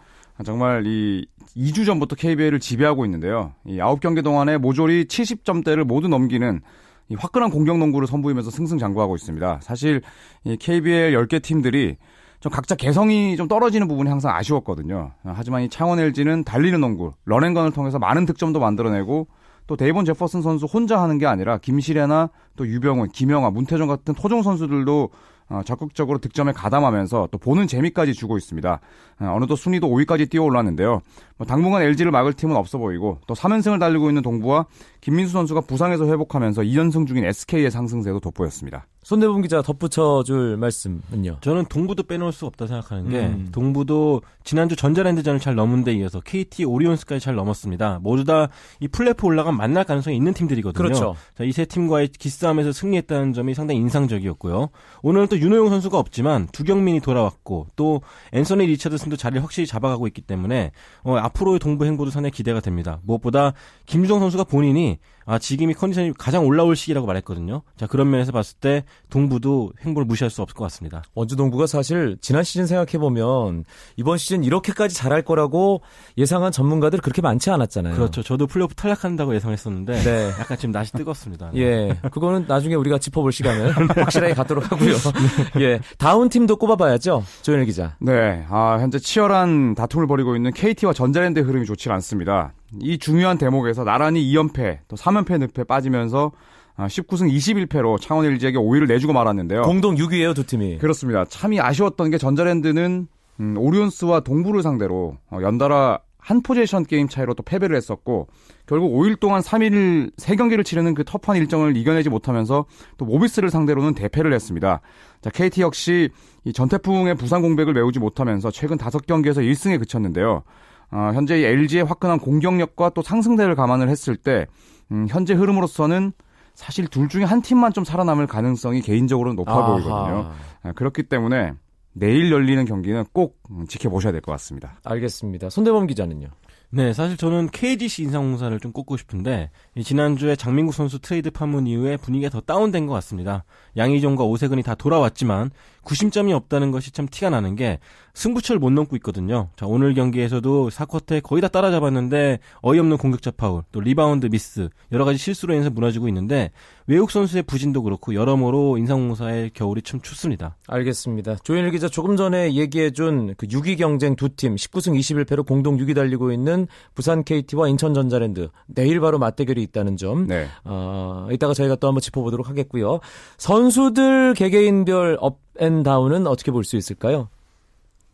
정말 0.45 0.85
이 0.87 1.27
2주 1.57 1.87
전부터 1.87 2.17
KBL을 2.17 2.61
지배하고 2.61 3.05
있는데요. 3.07 3.53
이 3.67 3.79
9경기 3.79 4.23
동안에 4.23 4.59
모조리 4.59 5.05
70점대를 5.07 5.85
모두 5.85 6.09
넘기는 6.09 6.61
이 7.09 7.15
화끈한 7.15 7.51
공격 7.51 7.79
농구를 7.79 8.07
선보이면서 8.09 8.51
승승장구하고 8.51 9.15
있습니다. 9.15 9.61
사실 9.63 10.01
이 10.45 10.57
KBL 10.57 11.13
10개 11.15 11.41
팀들이 11.43 11.97
좀 12.41 12.51
각자 12.53 12.75
개성이 12.75 13.37
좀 13.37 13.49
떨어지는 13.49 13.89
부분이 13.89 14.09
항상 14.11 14.35
아쉬웠거든요. 14.35 15.13
하지만 15.25 15.63
이 15.63 15.69
창원 15.69 15.99
LG는 16.01 16.45
달리는 16.45 16.79
농구, 16.81 17.13
run 17.25 17.37
and 17.37 17.49
gun을 17.49 17.73
통해서 17.73 17.99
많은 17.99 18.27
득점도 18.27 18.59
만들어내고 18.61 19.29
또 19.67 19.77
데이본 19.77 20.05
제퍼슨 20.05 20.43
선수 20.43 20.67
혼자 20.67 21.01
하는 21.01 21.19
게 21.19 21.27
아니라 21.27 21.59
김시래나 21.59 22.31
또 22.57 22.67
유병훈, 22.67 23.11
김영아, 23.11 23.51
문태정 23.51 23.89
같은 23.89 24.15
토종 24.15 24.43
선수들도 24.43 25.11
어, 25.51 25.61
적극적으로 25.65 26.19
득점에 26.19 26.53
가담하면서 26.53 27.29
또 27.31 27.39
보는 27.39 27.67
재미까지 27.67 28.15
주고 28.15 28.39
있습니다. 28.39 28.81
어, 29.21 29.25
어느덧 29.37 29.57
순위도 29.57 29.89
5위까지 29.89 30.31
뛰어 30.31 30.43
올랐는데요. 30.43 31.03
뭐 31.37 31.47
당분간 31.47 31.83
LG를 31.83 32.11
막을 32.13 32.33
팀은 32.35 32.55
없어 32.57 32.79
보이고 32.79 33.19
또 33.27 33.35
3연승을 33.35 33.81
달리고 33.81 34.09
있는 34.09 34.23
동부와 34.23 34.67
김민수 35.01 35.33
선수가 35.33 35.63
부상에서 35.63 36.07
회복하면서 36.07 36.63
2연승 36.63 37.07
중인 37.07 37.25
SK의 37.25 37.71
상승세도 37.71 38.21
돋보였습니다. 38.21 38.87
손대범 39.03 39.43
기자 39.43 39.61
덧붙여줄 39.61 40.57
말씀은요? 40.57 41.37
저는 41.43 41.67
동부도 41.67 42.05
빼놓을 42.05 42.33
수 42.33 42.47
없다 42.47 42.67
생각하는 42.67 43.11
게 43.11 43.19
음. 43.27 43.49
동부도 43.53 44.23
지난주 44.45 44.77
전자랜드전을 44.77 45.41
잘 45.41 45.55
넘은 45.55 45.85
데 45.85 45.93
이어서 45.93 46.21
KT 46.21 46.65
오리온스까지 46.65 47.21
잘 47.23 47.35
넘었습니다. 47.35 47.99
모두 48.03 48.25
다 48.25 48.49
이 48.81 48.89
플레이오프 48.89 49.27
올라간 49.27 49.57
만날 49.57 49.85
가능성이 49.85 50.17
있는 50.17 50.33
팀들이거든요. 50.35 50.83
그렇죠. 50.83 51.15
이 51.41 51.53
세 51.53 51.65
팀과의 51.67 52.09
기싸움에서 52.09 52.73
승리했다는 52.73 53.33
점이 53.35 53.55
상당히 53.55 53.79
인상적이었고요. 53.81 54.71
오늘은 55.03 55.29
또 55.29 55.39
윤호용 55.39 55.69
선수가 55.69 55.99
없지만 55.99 56.49
두경민이 56.53 57.01
돌아왔고 57.01 57.69
또 57.77 58.01
앤서니 58.33 58.67
리차드슨도 58.67 59.17
자리를 59.17 59.43
확실히 59.43 59.67
잡아가고 59.67 60.07
있기 60.09 60.23
때문에 60.23 60.73
어, 61.03 61.17
앞으로의 61.25 61.59
동부 61.59 61.85
행보도 61.87 62.11
상당히 62.11 62.33
기대가 62.33 62.61
됩니다. 62.61 63.01
무엇보다 63.03 63.55
김주정 63.87 64.21
선수가 64.21 64.45
본인이 64.45 64.99
아, 65.27 65.39
지금이 65.39 65.73
컨디션이 65.73 66.13
가장 66.19 66.45
올라올 66.45 66.77
시기라고 66.77 67.07
말했거든요. 67.07 67.63
자, 67.79 67.87
그런 67.87 68.11
면에서 68.11 68.31
봤을 68.31 68.59
때 68.59 68.85
동부도 69.09 69.73
행보를 69.81 70.05
무시할 70.05 70.31
수 70.31 70.43
없을 70.43 70.55
것 70.55 70.65
같습니다. 70.65 71.03
원주 71.15 71.37
동부가 71.37 71.67
사실 71.67 72.19
지난 72.21 72.45
시즌 72.45 72.67
생각해보면 72.67 73.65
이번 73.97 74.19
시즌 74.19 74.45
이렇게까지 74.45 74.95
잘할 74.95 75.23
거라고 75.23 75.81
예상한 76.19 76.53
전문가들 76.53 77.01
그렇게 77.01 77.23
많지 77.23 77.51
않았잖아요. 77.51 77.95
그렇죠. 77.95 78.23
저도 78.23 78.47
플레이오프 78.47 78.75
탈락한다고 78.75 79.35
예상했었는데 79.35 80.03
네. 80.03 80.29
약간 80.39 80.59
지금 80.59 80.73
낯이 80.73 80.89
뜨겁습니다. 80.89 81.51
네. 81.55 81.61
예. 81.61 81.99
그거는 82.11 82.45
나중에 82.47 82.75
우리가 82.75 82.99
짚어볼 82.99 83.33
시간을 83.33 83.71
확실하게 83.97 84.35
갖도록 84.35 84.71
하고요. 84.71 84.95
네. 85.57 85.63
예. 85.63 85.81
다운 85.97 86.29
팀도 86.29 86.57
꼽아봐야죠. 86.57 87.25
조현일 87.41 87.65
기자. 87.65 87.97
네. 87.99 88.45
아, 88.51 88.77
현재 88.79 88.99
치열한 88.99 89.75
다툼을 89.75 90.07
벌이고 90.07 90.37
있는 90.37 90.53
KT와 90.53 90.93
전 90.93 91.14
자랜드의 91.15 91.47
흐름이 91.47 91.65
좋지 91.65 91.91
않습니다. 91.91 92.53
이 92.81 92.99
중요한 92.99 93.39
대목에서 93.39 93.85
나란히 93.85 94.23
2연패, 94.33 94.81
또 94.89 94.97
3연패 94.97 95.39
늪에 95.39 95.65
빠지면서 95.65 96.33
19승 96.77 97.25
아, 97.25 97.67
21패로 97.67 98.01
창원 98.01 98.27
LG에게 98.27 98.59
5위를 98.59 98.87
내주고 98.89 99.13
말았는데요. 99.13 99.63
공동 99.63 99.95
6위예요, 99.95 100.35
두 100.35 100.45
팀이. 100.45 100.79
그렇습니다. 100.79 101.25
참이 101.25 101.61
아쉬웠던 101.61 102.11
게 102.11 102.19
전자랜드는 102.19 103.09
음, 103.41 103.55
오리온스와 103.59 104.21
동부를 104.21 104.63
상대로 104.63 105.17
어, 105.31 105.39
연달아 105.41 106.01
한 106.19 106.41
포지션 106.41 106.87
게임 106.87 107.07
차이로 107.07 107.35
또 107.35 107.43
패배를 107.43 107.77
했었고 107.77 108.29
결국 108.67 108.95
5일 108.95 109.21
동안 109.21 109.43
3일 109.43 110.17
3경기를 110.17 110.65
치르는 110.65 110.95
그 110.95 111.05
터프한 111.05 111.37
일정을 111.39 111.77
이겨내지 111.77 112.09
못하면서 112.09 112.65
또 112.97 113.05
모비스를 113.05 113.51
상대로는 113.51 113.95
대패를 113.95 114.33
했습니다. 114.33 114.81
자, 115.21 115.31
KT 115.31 115.61
역시 115.61 116.09
이 116.45 116.53
전태풍의 116.55 117.17
부상 117.17 117.43
공백을 117.43 117.75
메우지 117.75 117.99
못하면서 117.99 118.51
최근 118.51 118.79
5경기에서 118.79 119.39
1승에 119.39 119.79
그쳤는데요. 119.79 120.45
어, 120.91 121.11
현재 121.15 121.37
LG의 121.37 121.85
화끈한 121.85 122.19
공격력과 122.21 122.91
또 122.91 123.03
상승세를 123.03 123.55
감안을 123.55 123.89
했을 123.89 124.17
때 124.17 124.47
음, 124.93 125.07
현재 125.09 125.35
흐름으로서는 125.35 126.13
사실 126.55 126.87
둘 126.87 127.09
중에 127.09 127.25
한 127.25 127.43
팀만 127.43 127.73
좀 127.73 127.85
살아남을 127.85 128.27
가능성이 128.29 128.81
개인적으로 128.81 129.33
높아 129.35 129.53
아하. 129.53 129.73
보이거든요. 129.73 130.31
아, 130.63 130.73
그렇기 130.73 131.05
때문에 131.05 131.53
내일 131.93 132.31
열리는 132.31 132.65
경기는 132.65 133.05
꼭 133.13 133.41
지켜보셔야 133.69 134.13
될 134.13 134.21
것 134.21 134.33
같습니다. 134.33 134.79
알겠습니다. 134.85 135.51
손대범 135.51 135.87
기자는요? 135.87 136.29
네, 136.71 136.93
사실 136.93 137.17
저는 137.17 137.51
KGC 137.53 138.03
인삼공사를 138.03 138.59
좀 138.59 138.73
꼽고 138.73 138.97
싶은데 138.97 139.51
지난주에 139.81 140.35
장민국 140.35 140.73
선수 140.73 140.99
트레이드 141.01 141.31
파문 141.31 141.69
이후에 141.69 141.97
분위기가 141.97 142.31
더 142.31 142.41
다운된 142.41 142.87
것 142.87 142.95
같습니다. 142.95 143.45
양희종과 143.77 144.25
오세근이 144.25 144.65
다 144.65 144.75
돌아왔지만 144.75 145.51
구심점이 145.85 146.33
없다는 146.33 146.71
것이 146.71 146.91
참 146.93 147.07
티가 147.11 147.31
나는 147.31 147.57
게 147.57 147.79
승부처를 148.15 148.61
못 148.61 148.71
넘고 148.71 148.95
있거든요. 148.97 149.49
자, 149.57 149.67
오늘 149.67 149.95
경기에서도 149.95 150.71
4쿼터에 150.71 151.23
거의 151.23 151.43
다 151.43 151.49
따라잡았는데 151.49 152.39
어이없는 152.63 152.97
공격자 152.97 153.33
파울, 153.33 153.63
또 153.73 153.81
리바운드 153.81 154.27
미스, 154.27 154.69
여러 154.93 155.05
가지 155.05 155.19
실수로 155.19 155.53
인해서 155.55 155.71
무너지고 155.71 156.07
있는데 156.09 156.51
외국 156.87 157.11
선수의 157.11 157.43
부진도 157.45 157.83
그렇고 157.83 158.15
여러모로 158.15 158.79
인삼공사의 158.79 159.51
겨울이 159.55 159.83
참 159.83 160.01
춥습니다. 160.01 160.57
알겠습니다. 160.69 161.37
조현일 161.43 161.71
기자 161.71 161.89
조금 161.89 162.17
전에 162.17 162.55
얘기해준 162.55 163.35
그 163.37 163.47
6위 163.47 163.79
경쟁 163.79 164.15
두 164.17 164.29
팀 164.37 164.57
19승 164.57 164.99
21패로 164.99 165.47
공동 165.47 165.77
6위 165.77 165.95
달리고 165.95 166.33
있는 166.33 166.67
부산 166.95 167.25
KT와 167.25 167.69
인천전자랜드 167.69 168.49
내일 168.67 169.01
바로 169.01 169.19
맞대결이 169.19 169.63
있다는 169.63 169.97
점. 169.97 170.27
네. 170.27 170.47
어, 170.65 171.29
이따가 171.31 171.55
저희가 171.55 171.77
또 171.77 171.89
한번 171.89 172.01
짚어보도록 172.01 172.49
하겠고요. 172.49 173.01
선수들 173.39 174.35
개개인별 174.35 175.19
up 175.21 175.44
and 175.59 175.83
down은 175.83 176.27
어떻게 176.27 176.51
볼 176.51 176.65
수 176.65 176.77
있을까요? 176.77 177.29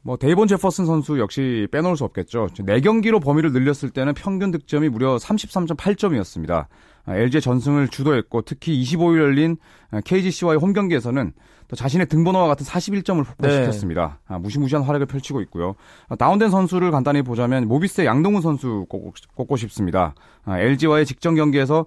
뭐 0.03 0.17
데이본 0.17 0.49
제퍼슨 0.49 0.87
선수 0.87 1.19
역시 1.19 1.69
빼놓을 1.71 1.97
수 1.97 2.05
없겠죠. 2.05 2.49
4경기로 2.55 3.23
범위를 3.23 3.53
늘렸을 3.53 3.91
때는 3.91 4.15
평균 4.15 4.51
득점이 4.51 4.89
무려 4.89 5.17
33.8점이었습니다. 5.17 6.67
LG의 7.09 7.41
전승을 7.41 7.89
주도했고 7.89 8.43
특히 8.43 8.83
25일 8.83 9.19
열린 9.19 9.57
KGC와의 10.05 10.59
홈 10.59 10.73
경기에서는 10.73 11.33
또 11.71 11.77
자신의 11.77 12.09
등번호와 12.09 12.49
같은 12.49 12.67
41점을 12.67 13.25
폭발시켰습니다. 13.25 14.19
네. 14.29 14.35
아, 14.35 14.39
무시무시한 14.41 14.83
활약을 14.83 15.07
펼치고 15.07 15.41
있고요. 15.43 15.77
아, 16.09 16.17
다운된 16.17 16.51
선수를 16.51 16.91
간단히 16.91 17.23
보자면 17.23 17.69
모비스의 17.69 18.09
양동훈 18.09 18.43
선수 18.43 18.87
꼽고, 18.89 19.15
꼽고 19.37 19.57
싶습니다. 19.57 20.15
아, 20.45 20.59
LG와의 20.59 21.07
직전 21.07 21.37
경기에서 21.37 21.87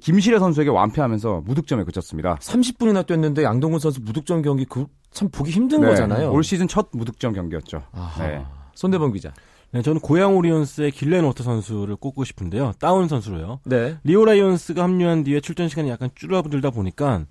김실애 0.00 0.38
선수에게 0.38 0.70
완패하면서 0.70 1.42
무득점에 1.46 1.82
그쳤습니다. 1.82 2.36
30분이나 2.36 3.04
뛰었는데 3.04 3.42
양동훈 3.42 3.80
선수 3.80 4.00
무득점 4.02 4.42
경기 4.42 4.64
그, 4.66 4.86
참 5.10 5.28
보기 5.30 5.50
힘든 5.50 5.80
네. 5.80 5.88
거잖아요. 5.88 6.30
올 6.30 6.44
시즌 6.44 6.68
첫 6.68 6.90
무득점 6.92 7.32
경기였죠. 7.32 7.82
네. 8.20 8.44
손대범 8.74 9.12
기자. 9.12 9.32
네, 9.74 9.82
저는 9.82 10.00
고양 10.00 10.36
오리온스의 10.36 10.92
길렌워터 10.92 11.42
선수를 11.42 11.96
꼽고 11.96 12.22
싶은데요. 12.22 12.74
다운 12.78 13.08
선수로요. 13.08 13.58
네. 13.64 13.98
리오 14.04 14.24
라이온스가 14.24 14.84
합류한 14.84 15.24
뒤에 15.24 15.40
출전 15.40 15.68
시간이 15.68 15.90
약간 15.90 16.10
줄어들다 16.14 16.70
보니까 16.70 17.24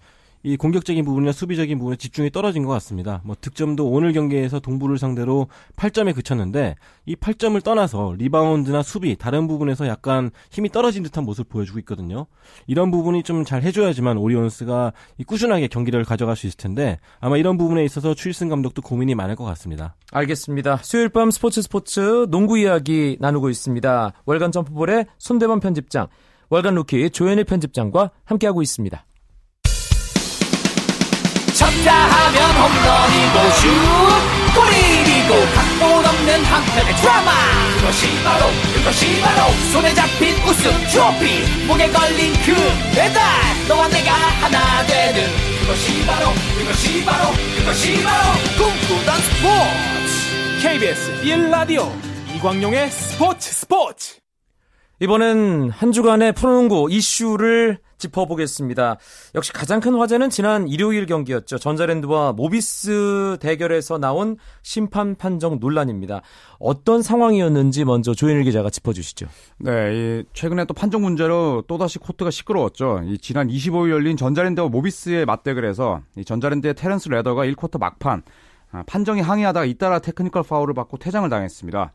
이 0.43 0.57
공격적인 0.57 1.05
부분이나 1.05 1.31
수비적인 1.31 1.77
부분에 1.77 1.95
집중이 1.95 2.31
떨어진 2.31 2.65
것 2.65 2.71
같습니다. 2.73 3.21
뭐 3.23 3.35
득점도 3.39 3.89
오늘 3.89 4.13
경기에서 4.13 4.59
동부를 4.59 4.97
상대로 4.97 5.47
8점에 5.77 6.13
그쳤는데 6.15 6.75
이 7.05 7.15
8점을 7.15 7.63
떠나서 7.63 8.15
리바운드나 8.17 8.83
수비 8.83 9.15
다른 9.15 9.47
부분에서 9.47 9.88
약간 9.88 10.31
힘이 10.51 10.69
떨어진 10.69 11.03
듯한 11.03 11.23
모습을 11.23 11.50
보여주고 11.50 11.79
있거든요. 11.79 12.25
이런 12.67 12.89
부분이 12.91 13.23
좀 13.23 13.43
잘 13.43 13.62
해줘야지만 13.63 14.17
오리온스가 14.17 14.93
꾸준하게 15.27 15.67
경기를 15.67 16.03
가져갈 16.05 16.35
수 16.35 16.47
있을 16.47 16.57
텐데 16.57 17.00
아마 17.19 17.38
이런 17.38 17.57
부분에 17.57 17.83
있어서 17.85 18.13
추일승 18.13 18.50
감독도 18.50 18.81
고민이 18.81 19.15
많을 19.15 19.35
것 19.35 19.43
같습니다. 19.43 19.95
알겠습니다. 20.12 20.77
수요일 20.77 21.09
밤 21.09 21.29
스포츠 21.31 21.62
스포츠 21.62 22.25
농구 22.29 22.57
이야기 22.57 23.17
나누고 23.19 23.50
있습니다. 23.50 24.13
월간 24.25 24.51
점프볼의 24.51 25.05
손대범 25.17 25.59
편집장, 25.59 26.07
월간 26.50 26.75
루키 26.75 27.09
조현일 27.12 27.43
편집장과 27.43 28.12
함께하고 28.25 28.62
있습니다. 28.62 29.05
쳤다 31.63 31.93
하면 31.93 32.51
홈런이고 32.58 33.51
슛 33.55 34.53
골이고 34.53 35.32
각본 35.55 36.05
없는 36.05 36.43
한편의 36.43 36.96
드라마. 36.98 37.32
그것이 37.77 38.24
바로 38.24 38.48
그것이 38.75 39.22
바로 39.22 39.51
손에 39.72 39.93
잡힌 39.93 40.36
우승 40.43 40.72
트로피. 40.88 41.65
목에 41.65 41.89
걸린 41.89 42.34
금메달 42.45 43.24
너와 43.70 43.88
내가 43.88 44.12
하나 44.12 44.86
되는. 44.86 45.24
그것이 45.62 46.05
바로 46.05 46.34
그것이 46.60 47.05
바로 47.05 47.32
그것이 47.58 48.03
바로 48.03 48.34
꿈꾸던 48.58 49.22
스포츠. 49.22 50.67
KBS 50.67 51.22
1라디오 51.24 51.89
이광용의 52.36 52.91
스포츠 52.91 53.53
스포츠. 53.53 54.15
이번엔 55.00 55.72
한 55.72 55.91
주간의 55.93 56.34
프로농구 56.34 56.89
이슈를 56.91 57.79
짚어보겠습니다. 58.03 58.98
역시 59.36 59.53
가장 59.53 59.79
큰 59.79 59.95
화제는 59.95 60.29
지난 60.29 60.67
일요일 60.67 61.05
경기였죠. 61.05 61.57
전자랜드와 61.57 62.33
모비스 62.33 63.38
대결에서 63.39 63.98
나온 63.98 64.38
심판 64.62 65.15
판정 65.15 65.60
논란입니다. 65.60 66.22
어떤 66.60 67.01
상황이었는지 67.01 67.86
먼저 67.86 68.13
조현일 68.13 68.43
기자가 68.43 68.69
짚어주시죠. 68.69 69.27
네, 69.60 70.24
최근에 70.33 70.65
또 70.65 70.74
판정 70.74 71.01
문제로 71.01 71.63
또다시 71.67 72.00
코트가 72.00 72.31
시끄러웠죠. 72.31 73.01
지난 73.22 73.48
25일 73.48 73.91
열린 73.91 74.17
전자랜드와 74.17 74.69
모비스의 74.69 75.25
맞대결에서 75.25 76.01
전자랜드의 76.25 76.74
테렌스 76.75 77.10
레더가 77.10 77.45
1쿼터 77.45 77.79
막판 77.79 78.24
아, 78.72 78.83
판정에 78.88 79.22
항의하다가 79.22 79.65
잇따라 79.65 80.00
테크니컬 80.00 80.43
파울을 80.43 80.74
받고 80.74 80.98
퇴장을 80.98 81.29
당했습니다. 81.29 81.91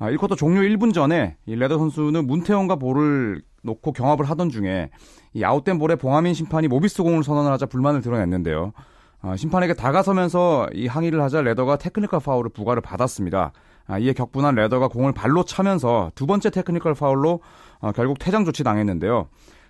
1쿼터 0.00 0.32
아, 0.32 0.36
종료 0.36 0.62
1분 0.62 0.94
전에 0.94 1.36
이 1.46 1.54
레더 1.54 1.78
선수는 1.78 2.26
문태영과 2.26 2.76
볼을 2.76 3.42
놓고 3.62 3.92
경합을 3.92 4.28
하던 4.30 4.50
중에 4.50 4.90
이 5.32 5.44
아웃된 5.44 5.78
볼에 5.78 5.96
봉하민 5.96 6.34
심판이 6.34 6.68
모비스 6.68 7.02
공을 7.02 7.24
선언을 7.24 7.50
하자 7.52 7.66
불만을 7.66 8.02
드러냈는데요. 8.02 8.72
아, 9.22 9.36
심판에게 9.36 9.74
다가서면서 9.74 10.68
이 10.72 10.86
항의를 10.88 11.22
하자 11.22 11.42
레더가 11.42 11.76
테크니컬 11.76 12.20
파울을 12.20 12.50
부과를 12.50 12.82
받았습니다. 12.82 13.52
아, 13.86 13.98
이에 13.98 14.12
격분한 14.12 14.56
레더가 14.56 14.88
공을 14.88 15.12
발로 15.12 15.44
차면서 15.44 16.10
두 16.14 16.26
번째 16.26 16.50
테크니컬 16.50 16.94
파울로 16.94 17.40
어, 17.80 17.92
결국 17.92 18.18
퇴장 18.18 18.44
조치 18.44 18.64
당했는데요. 18.64 19.28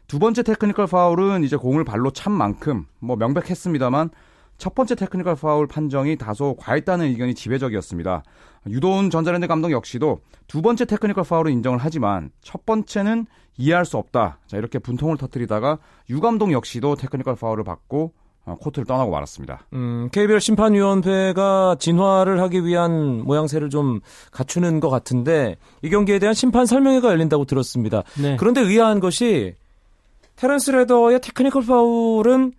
두 0.08 0.18
번째 0.18 0.42
테크니컬 0.42 0.86
파울은 0.86 1.44
이제 1.44 1.56
공을 1.56 1.84
발로 1.84 2.10
찬 2.10 2.32
만큼 2.32 2.86
뭐 2.98 3.16
명백했습니다만 3.16 4.10
첫 4.62 4.76
번째 4.76 4.94
테크니컬 4.94 5.34
파울 5.34 5.66
판정이 5.66 6.14
다소 6.14 6.54
과했다는 6.54 7.06
의견이 7.06 7.34
지배적이었습니다. 7.34 8.22
유도훈 8.68 9.10
전자랜드 9.10 9.48
감독 9.48 9.72
역시도 9.72 10.20
두 10.46 10.62
번째 10.62 10.84
테크니컬 10.84 11.24
파울을 11.24 11.50
인정을 11.50 11.80
하지만 11.80 12.30
첫 12.42 12.64
번째는 12.64 13.26
이해할 13.56 13.84
수 13.84 13.96
없다. 13.96 14.38
자, 14.46 14.56
이렇게 14.56 14.78
분통을 14.78 15.16
터뜨리다가 15.16 15.78
유 16.10 16.20
감독 16.20 16.52
역시도 16.52 16.94
테크니컬 16.94 17.34
파울을 17.34 17.64
받고 17.64 18.12
어, 18.44 18.56
코트를 18.60 18.86
떠나고 18.86 19.10
말았습니다. 19.10 19.66
음, 19.72 20.08
KBL 20.12 20.40
심판위원회가 20.40 21.74
진화를 21.80 22.40
하기 22.42 22.64
위한 22.64 23.24
모양새를 23.24 23.68
좀 23.68 23.98
갖추는 24.30 24.78
것 24.78 24.90
같은데 24.90 25.56
이 25.82 25.90
경기에 25.90 26.20
대한 26.20 26.34
심판 26.34 26.66
설명회가 26.66 27.08
열린다고 27.08 27.46
들었습니다. 27.46 28.04
네. 28.16 28.36
그런데 28.36 28.60
의아한 28.60 29.00
것이 29.00 29.56
테런스 30.36 30.70
레더의 30.70 31.20
테크니컬 31.20 31.66
파울은 31.66 32.52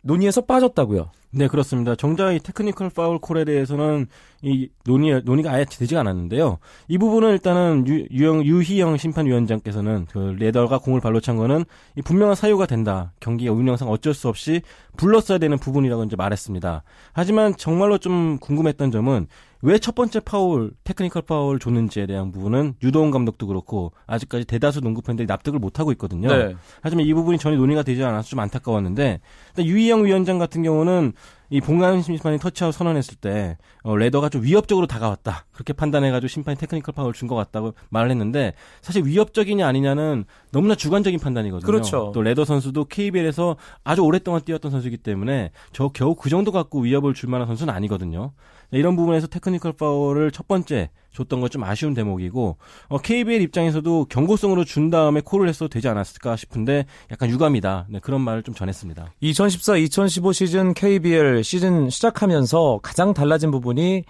논의에서 0.00 0.40
빠졌다고요. 0.40 1.10
네, 1.32 1.46
그렇습니다. 1.46 1.94
정작 1.94 2.32
이 2.32 2.40
테크니컬 2.40 2.90
파울 2.90 3.20
콜에 3.20 3.44
대해서는 3.44 4.08
이 4.42 4.68
논의 4.84 5.22
논의가 5.24 5.52
아예 5.52 5.64
되지가 5.64 6.00
않았는데요. 6.00 6.58
이 6.88 6.98
부분은 6.98 7.30
일단은 7.30 7.86
유, 7.86 8.04
유영 8.10 8.44
유희영 8.44 8.96
심판위원장께서는 8.96 10.06
그 10.10 10.34
레더가 10.40 10.78
공을 10.78 11.00
발로 11.00 11.20
찬 11.20 11.36
거는 11.36 11.64
이 11.94 12.02
분명한 12.02 12.34
사유가 12.34 12.66
된다. 12.66 13.12
경기 13.20 13.48
운영상 13.48 13.88
어쩔 13.88 14.12
수 14.12 14.26
없이 14.26 14.62
불렀어야 14.96 15.38
되는 15.38 15.56
부분이라고 15.56 16.02
이제 16.02 16.16
말했습니다. 16.16 16.82
하지만 17.12 17.54
정말로 17.56 17.98
좀 17.98 18.38
궁금했던 18.40 18.90
점은 18.90 19.28
왜 19.62 19.78
첫 19.78 19.94
번째 19.94 20.20
파울, 20.20 20.72
테크니컬 20.84 21.22
파울 21.22 21.58
줬는지에 21.58 22.06
대한 22.06 22.32
부분은 22.32 22.74
유도훈 22.82 23.10
감독도 23.10 23.46
그렇고 23.46 23.92
아직까지 24.06 24.44
대다수 24.44 24.80
농구 24.80 25.02
팬들이 25.02 25.26
납득을 25.26 25.58
못 25.58 25.78
하고 25.80 25.92
있거든요. 25.92 26.28
네. 26.28 26.54
하지만 26.82 27.06
이 27.06 27.12
부분이 27.12 27.38
전혀 27.38 27.56
논의가 27.56 27.82
되지 27.82 28.02
않아서 28.04 28.28
좀 28.28 28.38
안타까웠는데 28.40 29.20
유희영 29.58 30.04
위원장 30.04 30.38
같은 30.38 30.62
경우는 30.62 31.12
이 31.52 31.60
봉하민 31.60 32.00
심판이 32.00 32.38
터치아웃 32.38 32.72
선언했을 32.72 33.16
때 33.16 33.58
어, 33.82 33.96
레더가 33.96 34.28
좀 34.28 34.42
위협적으로 34.44 34.86
다가왔다 34.86 35.46
그렇게 35.52 35.72
판단해가지고 35.72 36.28
심판이 36.28 36.56
테크니컬 36.56 36.94
파울을 36.94 37.12
준것 37.12 37.36
같다고 37.36 37.74
말을 37.88 38.10
했는데 38.10 38.54
사실 38.82 39.04
위협적이냐 39.04 39.66
아니냐는 39.66 40.24
너무나 40.52 40.76
주관적인 40.76 41.18
판단이거든요. 41.18 41.66
그렇죠. 41.66 42.12
또 42.14 42.22
레더 42.22 42.44
선수도 42.44 42.84
KBL에서 42.84 43.56
아주 43.82 44.02
오랫동안 44.02 44.42
뛰었던 44.42 44.70
선수이기 44.70 44.98
때문에 44.98 45.50
저 45.72 45.88
겨우 45.88 46.14
그 46.14 46.30
정도 46.30 46.52
갖고 46.52 46.80
위협을 46.80 47.14
줄 47.14 47.28
만한 47.28 47.48
선수는 47.48 47.74
아니거든요. 47.74 48.32
이런 48.72 48.96
부분에서 48.96 49.26
테크니컬 49.26 49.72
파울을 49.72 50.30
첫 50.30 50.46
번째 50.48 50.90
줬던 51.12 51.40
건 51.40 51.50
좀 51.50 51.64
아쉬운 51.64 51.94
대목이고 51.94 52.56
어, 52.88 52.98
KBL 52.98 53.42
입장에서도 53.42 54.04
경고성으로 54.08 54.64
준 54.64 54.90
다음에 54.90 55.20
콜을 55.20 55.48
했어도 55.48 55.68
되지 55.68 55.88
않았을까 55.88 56.36
싶은데 56.36 56.86
약간 57.10 57.28
유감이다 57.28 57.86
네, 57.90 57.98
그런 58.00 58.20
말을 58.20 58.42
좀 58.44 58.54
전했습니다. 58.54 59.12
2014-2015 59.22 60.32
시즌 60.32 60.74
KBL 60.74 61.42
시즌 61.42 61.90
시작하면서 61.90 62.80
가장 62.82 63.12
달라진 63.14 63.50
부분이 63.50 64.04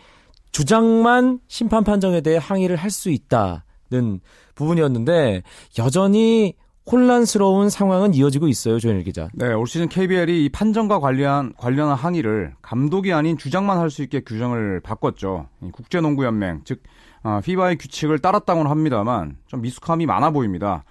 주장만 0.53 1.39
심판 1.49 1.85
판정에 1.85 2.21
대해 2.21 2.39
항의를 2.41 2.77
할 2.77 2.91
수 2.91 3.09
있다는 3.11 4.21
부분이었는데 4.55 5.43
여전히 5.79 6.55
혼란스러운 6.91 7.71
상황은 7.71 8.15
이어지고 8.15 8.49
있어요, 8.49 8.79
조현일 8.79 9.05
기자. 9.05 9.29
네, 9.33 9.53
올 9.53 9.67
시즌 9.67 9.89
KBL이 9.89 10.45
이 10.45 10.49
판정과 10.49 10.99
관련 10.99 11.53
관련한 11.57 11.95
항의를 11.95 12.55
감독이 12.63 13.13
아닌 13.13 13.39
주장만 13.39 13.79
할 13.79 13.91
수 13.91 14.03
있게 14.03 14.21
규정을 14.21 14.81
바꿨죠. 14.81 15.49
국제농구연맹, 15.73 16.63
즉 16.65 16.83
어, 17.23 17.41
FIBA의 17.45 17.77
규칙을 17.79 18.21
따랐다고는 18.21 18.71
합니다만 18.71 19.37
좀 19.47 19.63
미숙함이 19.63 20.07
많아 20.07 20.31
보입니다. 20.31 20.85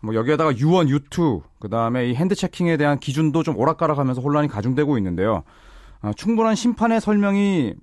뭐 0.00 0.14
여기에다가 0.14 0.52
U1, 0.52 0.88
U2, 0.88 1.42
그 1.58 1.68
다음에 1.68 2.10
이 2.10 2.14
hand 2.14 2.34
checking에 2.34 2.76
대한 2.76 2.98
기준도 2.98 3.42
좀 3.42 3.56
오락가락하면서 3.56 4.20
혼란이 4.20 4.48
가중되고 4.48 4.98
있는데요. 4.98 5.44
어, 6.02 6.10
충분한 6.16 6.54
심판의 6.54 7.00
설명이 7.00 7.74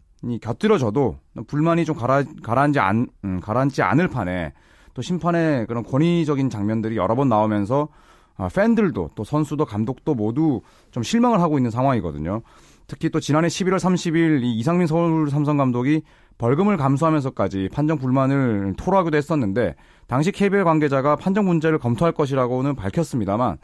곁들여져도 0.41 1.17
불만이 1.47 1.85
좀 1.85 1.95
가라, 1.95 2.23
가라앉지, 2.43 2.79
않, 2.79 3.07
음, 3.23 3.39
가라앉지 3.39 3.81
않을 3.81 4.07
판에 4.09 4.53
또 4.99 5.01
심판의 5.01 5.65
그런 5.67 5.81
권위적인 5.81 6.49
장면들이 6.49 6.97
여러 6.97 7.15
번 7.15 7.29
나오면서 7.29 7.87
아, 8.35 8.49
팬들도 8.49 9.11
또 9.15 9.23
선수도 9.23 9.63
감독도 9.63 10.13
모두 10.13 10.59
좀 10.91 11.03
실망을 11.03 11.39
하고 11.39 11.57
있는 11.57 11.71
상황이거든요. 11.71 12.41
특히 12.85 13.09
또 13.09 13.21
지난해 13.21 13.47
11월 13.47 13.77
30일 13.77 14.43
이 14.43 14.55
이상민 14.55 14.87
서울 14.87 15.29
삼성 15.29 15.55
감독이 15.55 16.01
벌금을 16.37 16.75
감수하면서까지 16.75 17.69
판정 17.71 17.97
불만을 17.97 18.73
토로하기도 18.77 19.15
했었는데 19.15 19.75
당시 20.07 20.33
KBL 20.33 20.65
관계자가 20.65 21.15
판정 21.15 21.45
문제를 21.45 21.79
검토할 21.79 22.11
것이라고는 22.11 22.75
밝혔습니다만 22.75 23.57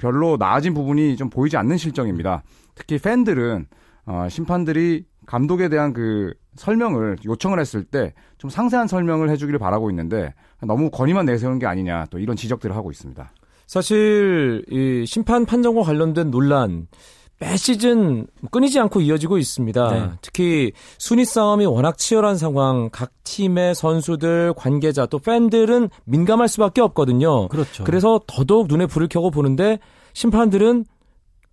별로 0.00 0.38
나아진 0.38 0.74
부분이 0.74 1.16
좀 1.16 1.30
보이지 1.30 1.56
않는 1.56 1.76
실정입니다. 1.76 2.42
특히 2.74 2.98
팬들은 2.98 3.66
어, 4.06 4.26
심판들이 4.28 5.04
감독에 5.30 5.68
대한 5.68 5.92
그 5.92 6.34
설명을 6.56 7.18
요청을 7.24 7.60
했을 7.60 7.84
때 7.84 8.12
좀 8.40 8.48
상세한 8.48 8.88
설명을 8.88 9.28
해주기를 9.28 9.58
바라고 9.58 9.90
있는데 9.90 10.32
너무 10.66 10.90
권위만 10.90 11.26
내세우는 11.26 11.58
게 11.58 11.66
아니냐 11.66 12.06
또 12.08 12.18
이런 12.18 12.36
지적들을 12.36 12.74
하고 12.74 12.90
있습니다. 12.90 13.30
사실 13.66 14.64
이 14.70 15.04
심판 15.06 15.44
판정과 15.44 15.82
관련된 15.82 16.30
논란 16.30 16.88
매 17.38 17.54
시즌 17.58 18.26
끊이지 18.50 18.80
않고 18.80 19.02
이어지고 19.02 19.36
있습니다. 19.36 19.90
네. 19.90 20.10
특히 20.22 20.72
순위 20.96 21.26
싸움이 21.26 21.66
워낙 21.66 21.98
치열한 21.98 22.38
상황, 22.38 22.88
각 22.90 23.10
팀의 23.24 23.74
선수들, 23.74 24.54
관계자 24.56 25.04
또 25.04 25.18
팬들은 25.18 25.90
민감할 26.06 26.48
수밖에 26.48 26.80
없거든요. 26.80 27.48
그렇죠. 27.48 27.84
그래서 27.84 28.22
더더욱 28.26 28.68
눈에 28.68 28.86
불을 28.86 29.08
켜고 29.08 29.30
보는데 29.30 29.78
심판들은 30.14 30.86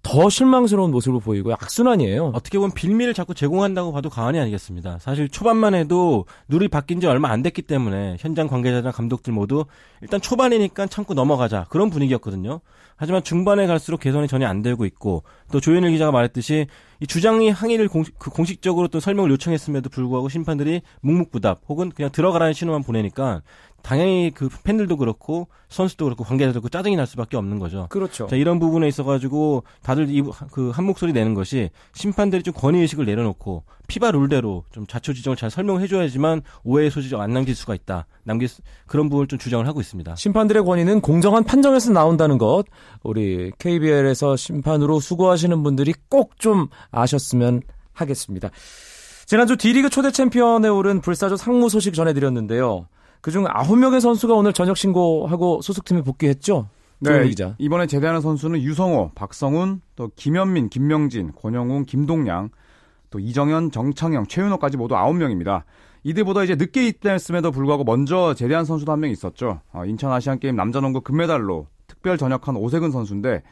더 0.03 0.29
실망스러운 0.29 0.91
모습을 0.91 1.19
보이고 1.19 1.51
악순환이에요. 1.53 2.31
어떻게 2.33 2.57
보면 2.57 2.71
빌미를 2.73 3.13
자꾸 3.13 3.33
제공한다고 3.33 3.91
봐도 3.91 4.09
과언이 4.09 4.39
아니겠습니다. 4.39 4.99
사실 4.99 5.27
초반만 5.27 5.75
해도 5.75 6.25
룰이 6.47 6.69
바뀐 6.69 7.01
지 7.01 7.07
얼마 7.07 7.29
안 7.29 7.43
됐기 7.43 7.63
때문에 7.63 8.15
현장 8.19 8.47
관계자나 8.47 8.91
감독들 8.91 9.33
모두 9.33 9.65
일단 10.01 10.21
초반이니까 10.21 10.87
참고 10.87 11.13
넘어가자 11.13 11.65
그런 11.69 11.89
분위기였거든요. 11.89 12.61
하지만 12.95 13.23
중반에 13.23 13.67
갈수록 13.67 13.99
개선이 13.99 14.27
전혀 14.27 14.47
안 14.47 14.61
되고 14.61 14.85
있고 14.85 15.23
또 15.51 15.59
조현일 15.59 15.91
기자가 15.91 16.11
말했듯이 16.11 16.67
이 16.99 17.05
주장이 17.05 17.49
항의를 17.51 17.89
공식, 17.89 18.17
그 18.17 18.31
공식적으로 18.31 18.87
또 18.87 18.99
설명을 18.99 19.29
요청했음에도 19.31 19.89
불구하고 19.89 20.29
심판들이 20.29 20.81
묵묵부답 21.01 21.61
혹은 21.69 21.91
그냥 21.91 22.11
들어가라는 22.11 22.53
신호만 22.53 22.83
보내니까 22.83 23.41
당연히 23.83 24.31
그 24.33 24.49
팬들도 24.63 24.97
그렇고 24.97 25.47
선수도 25.69 26.05
그렇고 26.05 26.23
관계자도 26.23 26.59
그렇고 26.61 26.69
짜증이 26.69 26.95
날 26.95 27.07
수밖에 27.07 27.37
없는 27.37 27.59
거죠. 27.59 27.87
그렇죠. 27.89 28.27
자, 28.27 28.35
이런 28.35 28.59
부분에 28.59 28.87
있어가지고 28.87 29.63
다들 29.81 30.07
그한 30.51 30.85
목소리 30.85 31.13
내는 31.13 31.33
것이 31.33 31.69
심판들이 31.93 32.43
좀 32.43 32.53
권위 32.53 32.79
의식을 32.79 33.05
내려놓고 33.05 33.63
피바 33.87 34.11
룰대로 34.11 34.63
좀 34.71 34.85
자초 34.87 35.13
지정을 35.13 35.37
잘 35.37 35.49
설명해줘야지만 35.49 36.41
오해의 36.63 36.91
소지가 36.91 37.21
안 37.21 37.33
남길 37.33 37.55
수가 37.55 37.75
있다. 37.75 38.05
남길 38.23 38.47
수, 38.47 38.61
그런 38.85 39.09
부분을 39.09 39.27
좀 39.27 39.39
주장을 39.39 39.65
하고 39.65 39.79
있습니다. 39.79 40.15
심판들의 40.15 40.63
권위는 40.63 41.01
공정한 41.01 41.43
판정에서 41.43 41.91
나온다는 41.91 42.37
것 42.37 42.65
우리 43.03 43.51
KBL에서 43.57 44.35
심판으로 44.35 44.99
수고하시는 44.99 45.63
분들이 45.63 45.93
꼭 46.09 46.27
좀 46.37 46.67
아셨으면 46.91 47.61
하겠습니다. 47.93 48.49
지난주 49.25 49.57
D리그 49.57 49.89
초대 49.89 50.11
챔피언에 50.11 50.67
오른 50.67 51.01
불사조 51.01 51.35
상무 51.35 51.69
소식 51.69 51.93
전해드렸는데요. 51.93 52.87
그중 53.27 53.43
9명의 53.43 53.99
선수가 53.99 54.33
오늘 54.35 54.53
저녁 54.53 54.77
신고하고 54.77 55.61
소속팀에 55.61 56.01
복귀했죠? 56.01 56.69
네, 56.99 57.27
기자. 57.27 57.55
이번에 57.57 57.85
제대하는 57.85 58.21
선수는 58.21 58.61
유성호, 58.61 59.11
박성훈, 59.15 59.81
또 59.97 60.09
김현민, 60.15 60.69
김명진, 60.69 61.33
권영웅, 61.35 61.83
김동량, 61.83 62.51
또 63.09 63.19
이정현, 63.19 63.71
정창영, 63.71 64.27
최윤호까지 64.27 64.77
모두 64.77 64.95
9명입니다. 64.95 65.63
이들보다 66.03 66.45
이제 66.45 66.55
늦게 66.55 66.87
입대했음에도 66.87 67.51
불구하고 67.51 67.83
먼저 67.83 68.33
제대한 68.33 68.63
선수도 68.63 68.93
한 68.93 69.01
명 69.01 69.11
있었죠. 69.11 69.59
어, 69.73 69.83
인천 69.83 70.09
아시안 70.13 70.39
게임 70.39 70.55
남자 70.55 70.79
농구 70.79 71.01
금메달로 71.01 71.67
특별 71.85 72.17
전역한 72.17 72.55
오세근 72.55 72.91
선수인데 72.91 73.43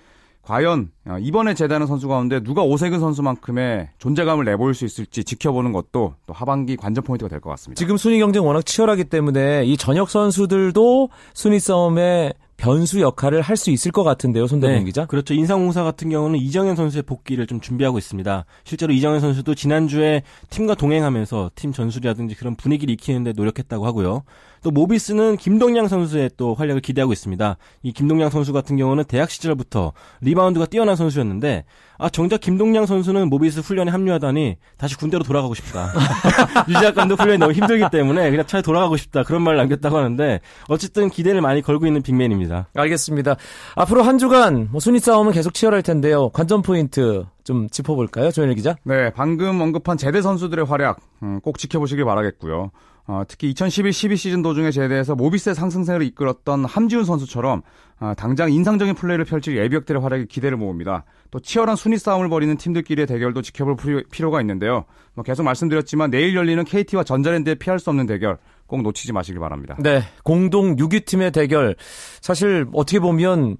과연 0.45 0.89
어, 1.07 1.17
이번에 1.19 1.53
제대하는 1.55 1.87
선수 1.87 2.07
가운데 2.07 2.39
누가 2.39 2.61
오세근 2.61 2.99
선수만큼의 2.99 3.89
존재감을 3.97 4.45
내보일 4.45 4.73
수 4.75 4.85
있을지 4.85 5.23
지켜보는 5.23 5.71
것도 5.71 6.13
또 6.25 6.33
하반기 6.33 6.77
관전 6.77 7.03
포인트가 7.03 7.29
될 7.29 7.39
것 7.39 7.49
같습니다. 7.51 7.77
지금 7.79 7.97
순위 7.97 8.19
경쟁 8.19 8.45
워낙 8.45 8.63
치열하기 8.65 9.05
때문에 9.05 9.65
이 9.65 9.75
전역 9.77 10.09
선수들도 10.09 11.09
순위 11.33 11.59
싸움에 11.59 12.33
변수 12.57 13.01
역할을 13.01 13.41
할 13.41 13.57
수 13.57 13.69
있을 13.71 13.91
것 13.91 14.03
같은데요, 14.03 14.47
손대범 14.47 14.77
네, 14.77 14.83
기자. 14.85 15.05
그렇죠. 15.05 15.33
인상공사 15.33 15.83
같은 15.83 16.09
경우는 16.09 16.39
이정현 16.39 16.75
선수의 16.77 17.03
복귀를 17.03 17.47
좀 17.47 17.59
준비하고 17.59 17.97
있습니다. 17.97 18.45
실제로 18.63 18.93
이정현 18.93 19.19
선수도 19.19 19.55
지난주에 19.55 20.23
팀과 20.49 20.75
동행하면서 20.75 21.51
팀 21.55 21.73
전술이라든지 21.73 22.35
그런 22.35 22.55
분위기를 22.55 22.93
익히는데 22.93 23.33
노력했다고 23.35 23.85
하고요. 23.85 24.23
또 24.65 24.71
모비스는 24.71 25.37
김동양 25.37 25.87
선수의 25.87 26.31
또 26.37 26.55
활약을 26.55 26.81
기대하고 26.81 27.13
있습니다. 27.13 27.55
이 27.83 27.91
김동량 27.91 28.31
선수 28.31 28.51
같은 28.51 28.77
경우는 28.77 29.03
대학 29.03 29.29
시절부터 29.29 29.93
리바운드가 30.21 30.65
뛰어난 30.65 30.95
선수였는데 30.95 31.65
아 31.99 32.09
정작 32.09 32.41
김동량 32.41 32.87
선수는 32.87 33.29
모비스 33.29 33.59
훈련에 33.59 33.91
합류하더니 33.91 34.55
다시 34.79 34.97
군대로 34.97 35.23
돌아가고 35.23 35.53
싶다. 35.53 35.93
유재학 36.67 36.95
감독 36.95 37.19
훈련이 37.19 37.37
너무 37.37 37.53
힘들기 37.53 37.83
때문에 37.91 38.31
그냥 38.31 38.47
차라리 38.47 38.63
돌아가고 38.63 38.97
싶다 38.97 39.21
그런 39.21 39.43
말을 39.43 39.55
남겼다고 39.59 39.95
하는데 39.95 40.41
어쨌든 40.67 41.11
기대를 41.11 41.41
많이 41.41 41.61
걸고 41.61 41.85
있는 41.85 42.01
빅맨입니다. 42.01 42.69
알겠습니다. 42.75 43.35
앞으로 43.75 44.01
한 44.01 44.17
주간 44.17 44.69
뭐 44.71 44.79
순위 44.79 44.97
싸움은 44.97 45.31
계속 45.31 45.53
치열할 45.53 45.83
텐데요. 45.83 46.29
관전 46.29 46.63
포인트 46.63 47.23
좀 47.43 47.69
짚어볼까요, 47.69 48.31
조현일 48.31 48.55
기자? 48.55 48.75
네, 48.83 49.11
방금 49.11 49.61
언급한 49.61 49.97
제대 49.97 50.23
선수들의 50.23 50.65
활약 50.65 50.97
음, 51.21 51.39
꼭 51.41 51.59
지켜보시길 51.59 52.03
바라겠고요. 52.03 52.71
어, 53.07 53.23
특히 53.27 53.53
2011-12 53.53 54.17
시즌 54.17 54.41
도중에 54.41 54.71
제대해서 54.71 55.15
모비스의 55.15 55.53
상승세를 55.53 56.05
이끌었던 56.07 56.65
함지훈 56.65 57.05
선수처럼 57.05 57.61
어, 57.99 58.13
당장 58.17 58.51
인상적인 58.51 58.95
플레이를 58.95 59.25
펼칠 59.25 59.57
예비역들의 59.57 60.01
활약에 60.01 60.25
기대를 60.25 60.57
모읍니다. 60.57 61.05
또 61.29 61.39
치열한 61.39 61.75
순위 61.75 61.97
싸움을 61.97 62.29
벌이는 62.29 62.57
팀들끼리의 62.57 63.05
대결도 63.05 63.41
지켜볼 63.41 63.77
필요가 64.09 64.41
있는데요. 64.41 64.85
뭐 65.13 65.23
계속 65.23 65.43
말씀드렸지만 65.43 66.09
내일 66.09 66.35
열리는 66.35 66.63
KT와 66.63 67.03
전자랜드의 67.03 67.55
피할 67.55 67.79
수 67.79 67.89
없는 67.89 68.07
대결 68.07 68.37
꼭 68.67 68.81
놓치지 68.81 69.13
마시길 69.13 69.39
바랍니다. 69.39 69.77
네, 69.79 70.01
공동 70.23 70.75
6위 70.75 71.05
팀의 71.05 71.31
대결 71.31 71.75
사실 72.21 72.65
어떻게 72.73 72.99
보면 72.99 73.57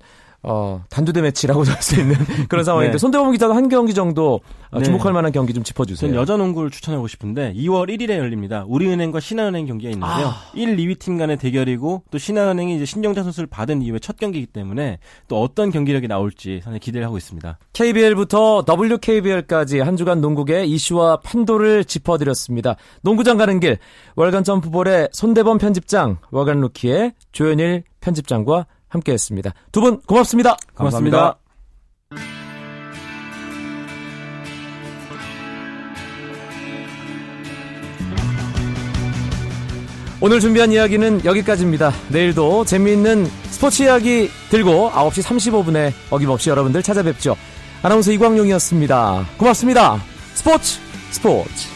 어, 0.47 0.83
단두대 0.89 1.21
매치라고 1.21 1.63
할수 1.65 1.99
있는 1.99 2.15
그런 2.47 2.63
상황인데 2.63 2.93
네. 2.93 2.97
손대범 2.97 3.31
기자도 3.31 3.53
한 3.53 3.67
경기 3.67 3.93
정도 3.93 4.41
어, 4.69 4.77
네. 4.77 4.85
주목할 4.85 5.11
만한 5.11 5.31
경기 5.31 5.53
좀 5.53 5.63
짚어주세요. 5.63 6.11
전 6.11 6.19
여자 6.19 6.37
농구를 6.37 6.69
추천하고 6.69 7.07
싶은데 7.07 7.53
2월 7.53 7.89
1일에 7.89 8.17
열립니다. 8.17 8.63
우리은행과 8.67 9.19
신한은행 9.19 9.65
경기가 9.65 9.91
있는데요. 9.91 10.27
아. 10.27 10.51
1, 10.53 10.77
2위 10.77 10.99
팀 10.99 11.17
간의 11.17 11.37
대결이고 11.37 12.03
또 12.11 12.17
신한은행이 12.17 12.75
이제 12.75 12.85
신정자 12.85 13.23
선수를 13.23 13.47
받은 13.47 13.81
이후에 13.81 13.99
첫 13.99 14.17
경기이기 14.17 14.47
때문에 14.47 14.99
또 15.27 15.41
어떤 15.41 15.71
경기력이 15.71 16.07
나올지 16.07 16.61
상당히 16.63 16.79
기대를 16.79 17.05
하고 17.07 17.17
있습니다. 17.17 17.57
KBL부터 17.73 18.65
WKBL까지 18.69 19.79
한 19.79 19.97
주간 19.97 20.21
농구계 20.21 20.65
이슈와 20.65 21.21
판도를 21.21 21.85
짚어드렸습니다. 21.85 22.75
농구장 23.01 23.37
가는 23.37 23.59
길 23.59 23.77
월간 24.15 24.43
점프볼의 24.43 25.09
손대범 25.11 25.57
편집장, 25.57 26.17
월간 26.31 26.59
루키의 26.61 27.13
조현일 27.31 27.83
편집장과 28.01 28.67
함께했습니다. 28.89 29.51
두 29.71 29.81
분 29.81 30.01
고맙습니다. 30.01 30.57
고맙습니다. 30.75 31.37
오늘 40.21 40.39
준비한 40.39 40.71
이야기는 40.71 41.25
여기까지입니다. 41.25 41.91
내일도 42.09 42.65
재미있는 42.65 43.25
스포츠 43.49 43.83
이야기 43.83 44.29
들고 44.49 44.89
9시 44.91 45.23
35분에 45.23 45.91
어김없이 46.09 46.49
여러분들 46.49 46.81
찾아뵙죠. 46.81 47.35
아나운서 47.83 48.11
이광용이었습니다. 48.11 49.25
고맙습니다. 49.37 50.01
스포츠 50.33 50.79
스포츠 51.11 51.74